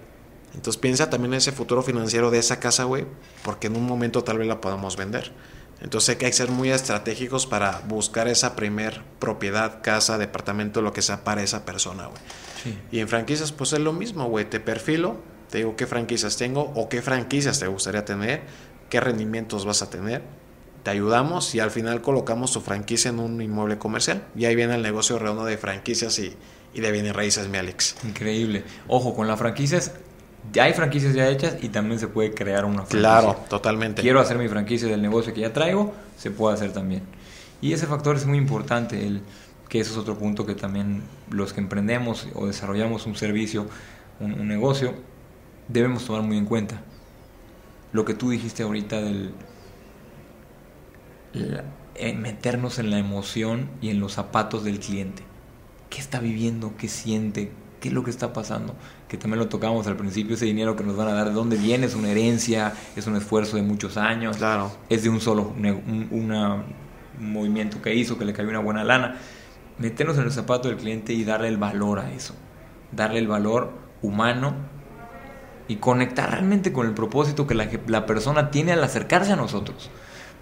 Entonces 0.54 0.78
piensa 0.78 1.08
también 1.08 1.32
en 1.32 1.38
ese 1.38 1.52
futuro 1.52 1.82
financiero 1.82 2.30
de 2.30 2.38
esa 2.38 2.60
casa, 2.60 2.84
güey, 2.84 3.06
porque 3.42 3.68
en 3.68 3.76
un 3.76 3.86
momento 3.86 4.22
tal 4.22 4.36
vez 4.36 4.46
la 4.46 4.60
podamos 4.60 4.96
vender. 4.96 5.32
Entonces 5.82 6.10
hay 6.10 6.16
que 6.16 6.32
ser 6.32 6.50
muy 6.50 6.70
estratégicos 6.70 7.46
para 7.46 7.80
buscar 7.88 8.28
esa 8.28 8.54
primer 8.54 9.02
propiedad, 9.18 9.82
casa, 9.82 10.16
departamento, 10.16 10.80
lo 10.80 10.92
que 10.92 11.02
sea 11.02 11.24
para 11.24 11.42
esa 11.42 11.64
persona, 11.64 12.06
güey. 12.06 12.22
Sí. 12.62 12.78
Y 12.92 13.00
en 13.00 13.08
franquicias 13.08 13.50
pues 13.50 13.72
es 13.72 13.80
lo 13.80 13.92
mismo, 13.92 14.26
güey. 14.28 14.48
Te 14.48 14.60
perfilo, 14.60 15.16
te 15.50 15.58
digo 15.58 15.74
qué 15.74 15.88
franquicias 15.88 16.36
tengo 16.36 16.72
o 16.76 16.88
qué 16.88 17.02
franquicias 17.02 17.58
te 17.58 17.66
gustaría 17.66 18.04
tener, 18.04 18.42
qué 18.90 19.00
rendimientos 19.00 19.64
vas 19.64 19.82
a 19.82 19.90
tener. 19.90 20.22
Te 20.84 20.90
ayudamos 20.90 21.54
y 21.54 21.60
al 21.60 21.72
final 21.72 22.00
colocamos 22.00 22.52
tu 22.52 22.60
franquicia 22.60 23.08
en 23.08 23.18
un 23.18 23.40
inmueble 23.42 23.78
comercial. 23.78 24.24
Y 24.36 24.44
ahí 24.44 24.54
viene 24.54 24.76
el 24.76 24.82
negocio 24.82 25.18
redondo 25.18 25.44
de 25.44 25.58
franquicias 25.58 26.16
y, 26.20 26.36
y 26.74 26.80
de 26.80 26.92
bienes 26.92 27.14
raíces, 27.14 27.48
mi 27.48 27.58
Alex. 27.58 27.96
Increíble. 28.04 28.64
Ojo, 28.86 29.14
con 29.14 29.26
las 29.26 29.38
franquicias 29.38 29.92
ya 30.52 30.64
hay 30.64 30.72
franquicias 30.72 31.14
ya 31.14 31.28
hechas 31.28 31.56
y 31.62 31.68
también 31.68 32.00
se 32.00 32.08
puede 32.08 32.32
crear 32.32 32.64
una 32.64 32.84
franquicia. 32.84 33.00
Claro, 33.00 33.36
totalmente. 33.48 34.02
Quiero 34.02 34.20
hacer 34.20 34.38
mi 34.38 34.48
franquicia 34.48 34.88
del 34.88 35.02
negocio 35.02 35.32
que 35.32 35.40
ya 35.40 35.52
traigo, 35.52 35.92
se 36.16 36.30
puede 36.30 36.54
hacer 36.54 36.72
también. 36.72 37.02
Y 37.60 37.72
ese 37.72 37.86
factor 37.86 38.16
es 38.16 38.26
muy 38.26 38.38
importante, 38.38 39.06
el, 39.06 39.22
que 39.68 39.80
eso 39.80 39.92
es 39.92 39.98
otro 39.98 40.18
punto 40.18 40.44
que 40.44 40.54
también 40.54 41.02
los 41.30 41.52
que 41.52 41.60
emprendemos 41.60 42.26
o 42.34 42.46
desarrollamos 42.46 43.06
un 43.06 43.14
servicio, 43.14 43.66
un, 44.18 44.32
un 44.32 44.48
negocio, 44.48 44.94
debemos 45.68 46.04
tomar 46.04 46.22
muy 46.22 46.38
en 46.38 46.46
cuenta. 46.46 46.80
Lo 47.92 48.04
que 48.04 48.14
tú 48.14 48.30
dijiste 48.30 48.62
ahorita 48.62 49.00
del 49.00 49.32
la, 51.32 51.64
eh, 51.94 52.14
meternos 52.14 52.78
en 52.78 52.90
la 52.90 52.98
emoción 52.98 53.68
y 53.80 53.90
en 53.90 54.00
los 54.00 54.14
zapatos 54.14 54.64
del 54.64 54.80
cliente. 54.80 55.22
¿Qué 55.90 55.98
está 55.98 56.20
viviendo? 56.20 56.74
¿Qué 56.78 56.88
siente? 56.88 57.52
¿Qué 57.80 57.88
es 57.88 57.94
lo 57.94 58.02
que 58.02 58.10
está 58.10 58.32
pasando? 58.32 58.74
Que 59.12 59.18
también 59.18 59.40
lo 59.40 59.48
tocamos 59.48 59.86
al 59.86 59.96
principio, 59.96 60.36
ese 60.36 60.46
dinero 60.46 60.74
que 60.74 60.82
nos 60.84 60.96
van 60.96 61.08
a 61.08 61.12
dar, 61.12 61.28
¿de 61.28 61.34
dónde 61.34 61.58
viene? 61.58 61.84
¿Es 61.84 61.94
una 61.94 62.08
herencia? 62.08 62.72
¿Es 62.96 63.06
un 63.06 63.14
esfuerzo 63.14 63.56
de 63.56 63.62
muchos 63.62 63.98
años? 63.98 64.38
Claro. 64.38 64.72
¿Es 64.88 65.02
de 65.02 65.10
un 65.10 65.20
solo 65.20 65.52
un, 65.54 66.08
una, 66.10 66.54
un 66.54 67.32
movimiento 67.34 67.82
que 67.82 67.94
hizo, 67.94 68.16
que 68.16 68.24
le 68.24 68.32
cayó 68.32 68.48
una 68.48 68.60
buena 68.60 68.84
lana? 68.84 69.16
Meternos 69.76 70.16
en 70.16 70.24
el 70.24 70.32
zapato 70.32 70.68
del 70.68 70.78
cliente 70.78 71.12
y 71.12 71.24
darle 71.24 71.48
el 71.48 71.58
valor 71.58 71.98
a 71.98 72.10
eso. 72.10 72.34
Darle 72.90 73.18
el 73.18 73.28
valor 73.28 73.74
humano 74.00 74.54
y 75.68 75.76
conectar 75.76 76.30
realmente 76.30 76.72
con 76.72 76.86
el 76.86 76.94
propósito 76.94 77.46
que 77.46 77.54
la, 77.54 77.68
la 77.88 78.06
persona 78.06 78.50
tiene 78.50 78.72
al 78.72 78.82
acercarse 78.82 79.32
a 79.32 79.36
nosotros 79.36 79.90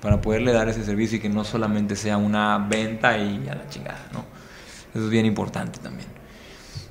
para 0.00 0.20
poderle 0.20 0.52
dar 0.52 0.68
ese 0.68 0.84
servicio 0.84 1.18
y 1.18 1.20
que 1.20 1.28
no 1.28 1.42
solamente 1.42 1.96
sea 1.96 2.18
una 2.18 2.56
venta 2.58 3.18
y 3.18 3.48
a 3.48 3.56
la 3.56 3.68
chingada, 3.68 4.06
¿no? 4.12 4.24
Eso 4.94 5.06
es 5.06 5.10
bien 5.10 5.26
importante 5.26 5.80
también. 5.80 6.19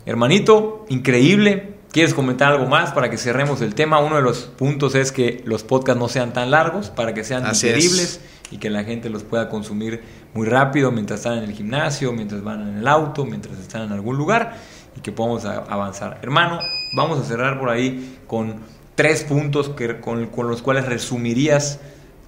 Hermanito, 0.10 0.88
increíble. 0.90 1.76
¿Quieres 1.92 2.16
comentar 2.16 2.52
algo 2.52 2.66
más 2.66 2.94
para 2.94 3.12
que 3.12 3.18
cerremos 3.18 3.62
el 3.62 3.76
tema? 3.76 4.00
Uno 4.00 4.16
de 4.16 4.24
los 4.24 4.40
puntos 4.40 4.96
es 4.96 5.12
que 5.12 5.44
los 5.46 5.64
podcasts 5.64 6.00
no 6.00 6.08
sean 6.08 6.34
tan 6.34 6.50
largos, 6.50 6.90
para 6.90 7.14
que 7.14 7.24
sean 7.24 7.48
digeribles 7.48 8.20
y 8.50 8.58
que 8.58 8.72
la 8.72 8.84
gente 8.84 9.12
los 9.12 9.24
pueda 9.24 9.50
consumir 9.50 10.02
muy 10.34 10.48
rápido 10.48 10.92
mientras 10.92 11.20
están 11.20 11.38
en 11.38 11.44
el 11.44 11.52
gimnasio, 11.52 12.12
mientras 12.12 12.44
van 12.44 12.70
en 12.70 12.78
el 12.80 12.88
auto, 12.88 13.24
mientras 13.24 13.60
están 13.60 13.84
en 13.84 13.92
algún 13.92 14.18
lugar 14.18 14.56
y 14.98 15.02
que 15.02 15.12
podamos 15.12 15.46
avanzar. 15.46 16.18
Hermano, 16.24 16.60
vamos 16.96 17.20
a 17.20 17.24
cerrar 17.24 17.60
por 17.60 17.70
ahí 17.70 18.18
con 18.26 18.56
tres 18.96 19.24
puntos 19.24 19.70
que, 19.70 20.00
con, 20.00 20.26
con 20.26 20.48
los 20.48 20.64
cuales 20.64 20.88
resumirías 20.88 21.82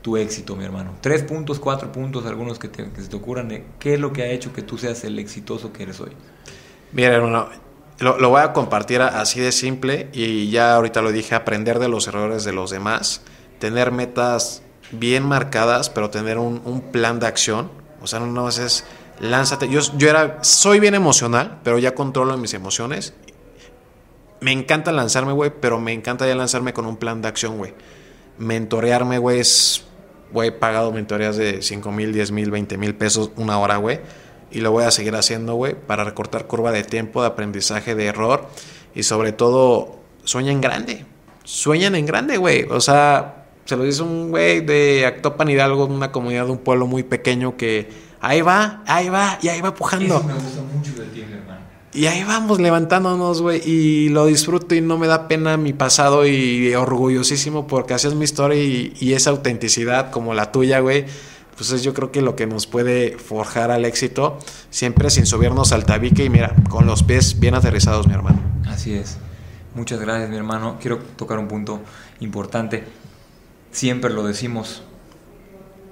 tu 0.04 0.18
éxito, 0.18 0.56
mi 0.56 0.66
hermano. 0.66 0.92
Tres 1.02 1.24
puntos, 1.24 1.60
cuatro 1.60 1.92
puntos, 1.92 2.28
algunos 2.28 2.60
que, 2.60 2.68
te, 2.68 2.92
que 2.92 3.02
se 3.02 3.08
te 3.08 3.16
ocurran 3.16 3.48
de 3.48 3.66
qué 3.80 3.96
es 3.96 4.00
lo 4.00 4.14
que 4.14 4.22
ha 4.22 4.28
hecho 4.28 4.54
que 4.54 4.62
tú 4.62 4.78
seas 4.78 5.04
el 5.04 5.18
exitoso 5.18 5.74
que 5.74 5.82
eres 5.82 6.00
hoy. 6.00 6.12
Mira, 6.94 7.16
hermano, 7.16 7.48
lo, 8.02 8.18
lo, 8.18 8.30
voy 8.30 8.42
a 8.42 8.52
compartir 8.52 9.02
así 9.02 9.40
de 9.40 9.52
simple 9.52 10.10
y 10.12 10.50
ya 10.50 10.76
ahorita 10.76 11.02
lo 11.02 11.12
dije, 11.12 11.36
aprender 11.36 11.80
de 11.80 11.88
los 11.88 12.08
errores 12.08 12.44
de 12.44 12.52
los 12.52 12.72
demás, 12.72 13.22
tener 13.60 13.92
metas 13.92 14.64
bien 14.92 15.24
marcadas, 15.24 15.90
pero 15.90 16.10
tener 16.10 16.38
un, 16.38 16.82
plan 16.92 17.20
de 17.20 17.28
acción. 17.28 17.72
O 18.02 18.08
sea, 18.08 18.20
no, 18.20 18.50
es 18.50 18.84
lánzate. 19.20 19.70
Yo, 19.70 19.80
yo 19.98 20.10
era, 20.10 20.40
soy 20.44 20.80
bien 20.80 20.96
emocional, 20.96 21.60
pero 21.64 21.78
ya 21.80 21.94
controlo 21.94 22.36
mis 22.38 22.54
emociones. 22.54 23.14
Me 24.40 24.52
encanta 24.52 24.92
lanzarme, 24.92 25.34
güey, 25.34 25.52
pero 25.62 25.80
me 25.80 25.94
encanta 25.94 26.28
ya 26.28 26.36
lanzarme 26.36 26.74
con 26.74 26.86
un 26.88 26.98
plan 26.98 27.22
de 27.22 27.28
acción, 27.28 27.58
güey. 27.58 27.74
Mentorearme, 28.40 29.20
güey, 29.20 29.40
es, 29.40 29.86
güey, 30.32 30.58
pagado 30.58 30.92
mentorías 30.92 31.38
de 31.38 31.62
5 31.62 31.92
mil, 31.92 32.12
10 32.12 32.32
mil, 32.32 32.50
20 32.50 32.78
mil 32.78 32.96
pesos 32.96 33.32
una 33.36 33.60
hora, 33.60 33.78
güey 33.78 34.00
y 34.52 34.62
lo 34.62 34.72
voy 34.72 34.84
a 34.84 34.92
seguir 34.92 35.16
haciendo, 35.16 35.56
güey, 35.56 35.76
para 35.76 36.04
recortar 36.04 36.48
curva 36.48 36.72
de 36.72 36.84
tiempo, 36.84 37.22
de 37.22 37.28
aprendizaje, 37.28 37.96
de 37.96 38.06
error 38.06 38.48
y 38.94 39.04
sobre 39.04 39.32
todo 39.32 40.00
sueñen 40.24 40.62
grande. 40.62 41.06
Sueñan 41.44 41.96
en 41.96 42.06
grande, 42.06 42.38
güey. 42.38 42.64
O 42.70 42.82
sea, 42.82 43.46
se 43.66 43.76
lo 43.76 43.84
dice 43.84 44.04
un 44.04 44.30
güey 44.30 44.62
de 44.62 45.06
Actopan 45.06 45.50
Hidalgo, 45.50 45.86
una 45.86 46.12
comunidad 46.12 46.46
de 46.46 46.52
un 46.52 46.60
pueblo 46.60 46.88
muy 46.88 47.04
pequeño 47.04 47.58
que 47.58 47.90
ahí 48.20 48.42
va, 48.42 48.84
ahí 48.86 49.10
va 49.10 49.40
y 49.42 49.48
ahí 49.48 49.62
va 49.62 49.74
pujando. 49.74 50.18
Eso 50.18 50.24
me 50.24 50.34
gusta 50.34 50.62
mucho 50.62 50.94
de 51.02 51.08
ti, 51.08 51.22
hermano. 51.22 51.62
Y 51.94 52.06
ahí 52.06 52.24
vamos 52.24 52.62
levantándonos, 52.62 53.42
güey, 53.42 53.62
y 53.66 54.10
lo 54.10 54.26
disfruto 54.26 54.76
y 54.76 54.82
no 54.82 54.98
me 54.98 55.08
da 55.08 55.28
pena 55.28 55.58
mi 55.58 55.74
pasado 55.74 56.26
y 56.26 56.74
orgullosísimo 56.74 57.68
porque 57.68 57.94
así 57.94 58.08
es 58.08 58.16
mi 58.16 58.24
historia 58.24 58.64
y, 58.64 58.94
y 59.00 59.14
esa 59.14 59.32
autenticidad 59.32 60.10
como 60.10 60.34
la 60.34 60.54
tuya, 60.54 60.80
güey 60.80 61.06
pues 61.70 61.84
yo 61.84 61.94
creo 61.94 62.12
que 62.12 62.22
lo 62.22 62.36
que 62.36 62.48
nos 62.48 62.66
puede 62.68 63.18
forjar 63.18 63.72
al 63.72 63.86
éxito, 63.86 64.40
siempre 64.70 65.10
sin 65.10 65.26
subirnos 65.26 65.72
al 65.72 65.86
tabique 65.86 66.26
y 66.26 66.30
mira, 66.30 66.56
con 66.70 66.86
los 66.86 67.04
pies 67.04 67.40
bien 67.40 67.56
aterrizados, 67.56 68.08
mi 68.08 68.14
hermano. 68.14 68.40
Así 68.68 68.94
es. 68.94 69.18
Muchas 69.76 70.00
gracias, 70.00 70.30
mi 70.30 70.36
hermano. 70.38 70.78
Quiero 70.82 70.98
tocar 70.98 71.40
un 71.40 71.48
punto 71.48 71.82
importante. 72.20 72.84
Siempre 73.72 74.12
lo 74.12 74.24
decimos, 74.24 74.84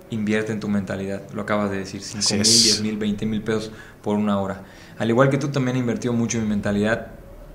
invierte 0.09 0.51
en 0.51 0.59
tu 0.59 0.67
mentalidad. 0.67 1.21
Lo 1.33 1.43
acabas 1.43 1.71
de 1.71 1.77
decir, 1.77 2.01
5 2.01 2.19
mil, 2.33 2.43
10 2.43 2.81
mil, 2.81 2.97
20 2.97 3.25
mil 3.25 3.41
pesos 3.41 3.71
por 4.01 4.15
una 4.17 4.39
hora. 4.39 4.63
Al 4.97 5.09
igual 5.09 5.29
que 5.29 5.37
tú 5.37 5.49
también 5.49 5.77
invertido 5.77 6.13
mucho 6.13 6.37
en 6.39 6.43
mi 6.45 6.49
mentalidad, 6.49 7.07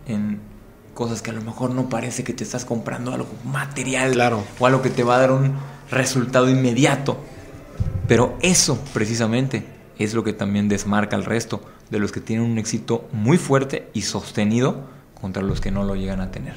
en 0.07 0.41
cosas 0.95 1.21
que 1.21 1.31
a 1.31 1.35
lo 1.35 1.43
mejor 1.43 1.71
no 1.71 1.89
parece 1.89 2.25
que 2.25 2.33
te 2.33 2.45
estás 2.45 2.65
comprando 2.65 3.13
algo 3.13 3.29
material 3.45 4.13
Claro. 4.13 4.45
o 4.59 4.67
algo 4.67 4.81
que 4.81 4.91
te 4.91 5.03
va 5.03 5.17
a 5.17 5.19
dar 5.19 5.33
un 5.33 5.53
resultado 5.91 6.49
inmediato. 6.49 7.19
Pero 8.07 8.37
eso 8.43 8.79
precisamente 8.93 9.65
es 9.99 10.15
lo 10.15 10.25
que 10.25 10.33
también 10.33 10.69
desmarca 10.69 11.17
al 11.17 11.25
resto 11.25 11.63
de 11.91 11.99
los 11.99 12.13
que 12.13 12.21
tienen 12.21 12.45
un 12.45 12.59
éxito 12.59 13.09
muy 13.13 13.39
fuerte 13.39 13.89
y 13.95 14.03
sostenido 14.03 14.83
contra 15.21 15.43
los 15.43 15.61
que 15.61 15.71
no 15.71 15.85
lo 15.85 15.95
llegan 15.95 16.21
a 16.21 16.31
tener. 16.31 16.55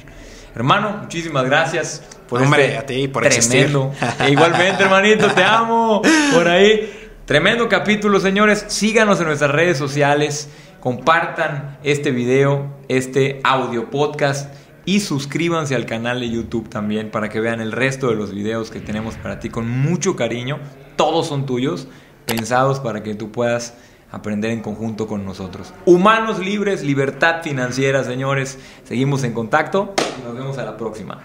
Hermano, 0.54 0.98
muchísimas 1.02 1.44
gracias 1.44 2.02
por 2.28 2.42
Hombre, 2.42 2.66
este 2.66 2.78
a 2.78 2.86
ti 2.86 3.08
por 3.08 3.26
tremendo. 3.26 3.92
E 4.20 4.30
igualmente, 4.30 4.82
hermanito, 4.82 5.30
te 5.32 5.42
amo. 5.42 6.02
Por 6.34 6.48
ahí. 6.48 7.10
Tremendo 7.24 7.68
capítulo, 7.68 8.20
señores. 8.20 8.64
Síganos 8.68 9.20
en 9.20 9.26
nuestras 9.26 9.50
redes 9.50 9.78
sociales. 9.78 10.48
Compartan 10.80 11.78
este 11.84 12.10
video, 12.10 12.76
este 12.88 13.40
audio 13.44 13.90
podcast. 13.90 14.52
Y 14.84 15.00
suscríbanse 15.00 15.74
al 15.74 15.86
canal 15.86 16.20
de 16.20 16.30
YouTube 16.30 16.68
también 16.68 17.10
para 17.10 17.28
que 17.28 17.40
vean 17.40 17.60
el 17.60 17.72
resto 17.72 18.08
de 18.08 18.16
los 18.16 18.34
videos 18.34 18.70
que 18.70 18.80
tenemos 18.80 19.16
para 19.16 19.38
ti 19.38 19.50
con 19.50 19.68
mucho 19.68 20.16
cariño. 20.16 20.58
Todos 20.98 21.28
son 21.28 21.46
tuyos, 21.46 21.86
pensados 22.26 22.80
para 22.80 23.04
que 23.04 23.14
tú 23.14 23.30
puedas 23.30 23.74
aprender 24.10 24.50
en 24.50 24.62
conjunto 24.62 25.06
con 25.06 25.24
nosotros. 25.24 25.72
Humanos 25.86 26.40
libres, 26.40 26.82
libertad 26.82 27.40
financiera, 27.40 28.02
señores. 28.02 28.58
Seguimos 28.82 29.22
en 29.22 29.32
contacto 29.32 29.94
y 30.18 30.26
nos 30.26 30.34
vemos 30.34 30.58
a 30.58 30.64
la 30.64 30.76
próxima. 30.76 31.20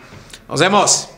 Nos 0.47 0.59
vemos. 0.59 1.09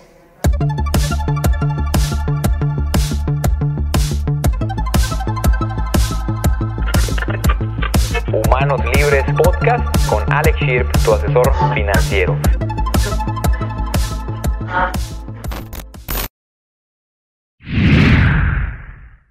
Humanos 8.32 8.80
Libres 8.96 9.26
Podcast 9.44 10.08
con 10.08 10.32
Alex 10.32 10.58
Shirp, 10.62 10.91
tu 11.04 11.13
asesor 11.13 11.52
financiero. 11.74 12.38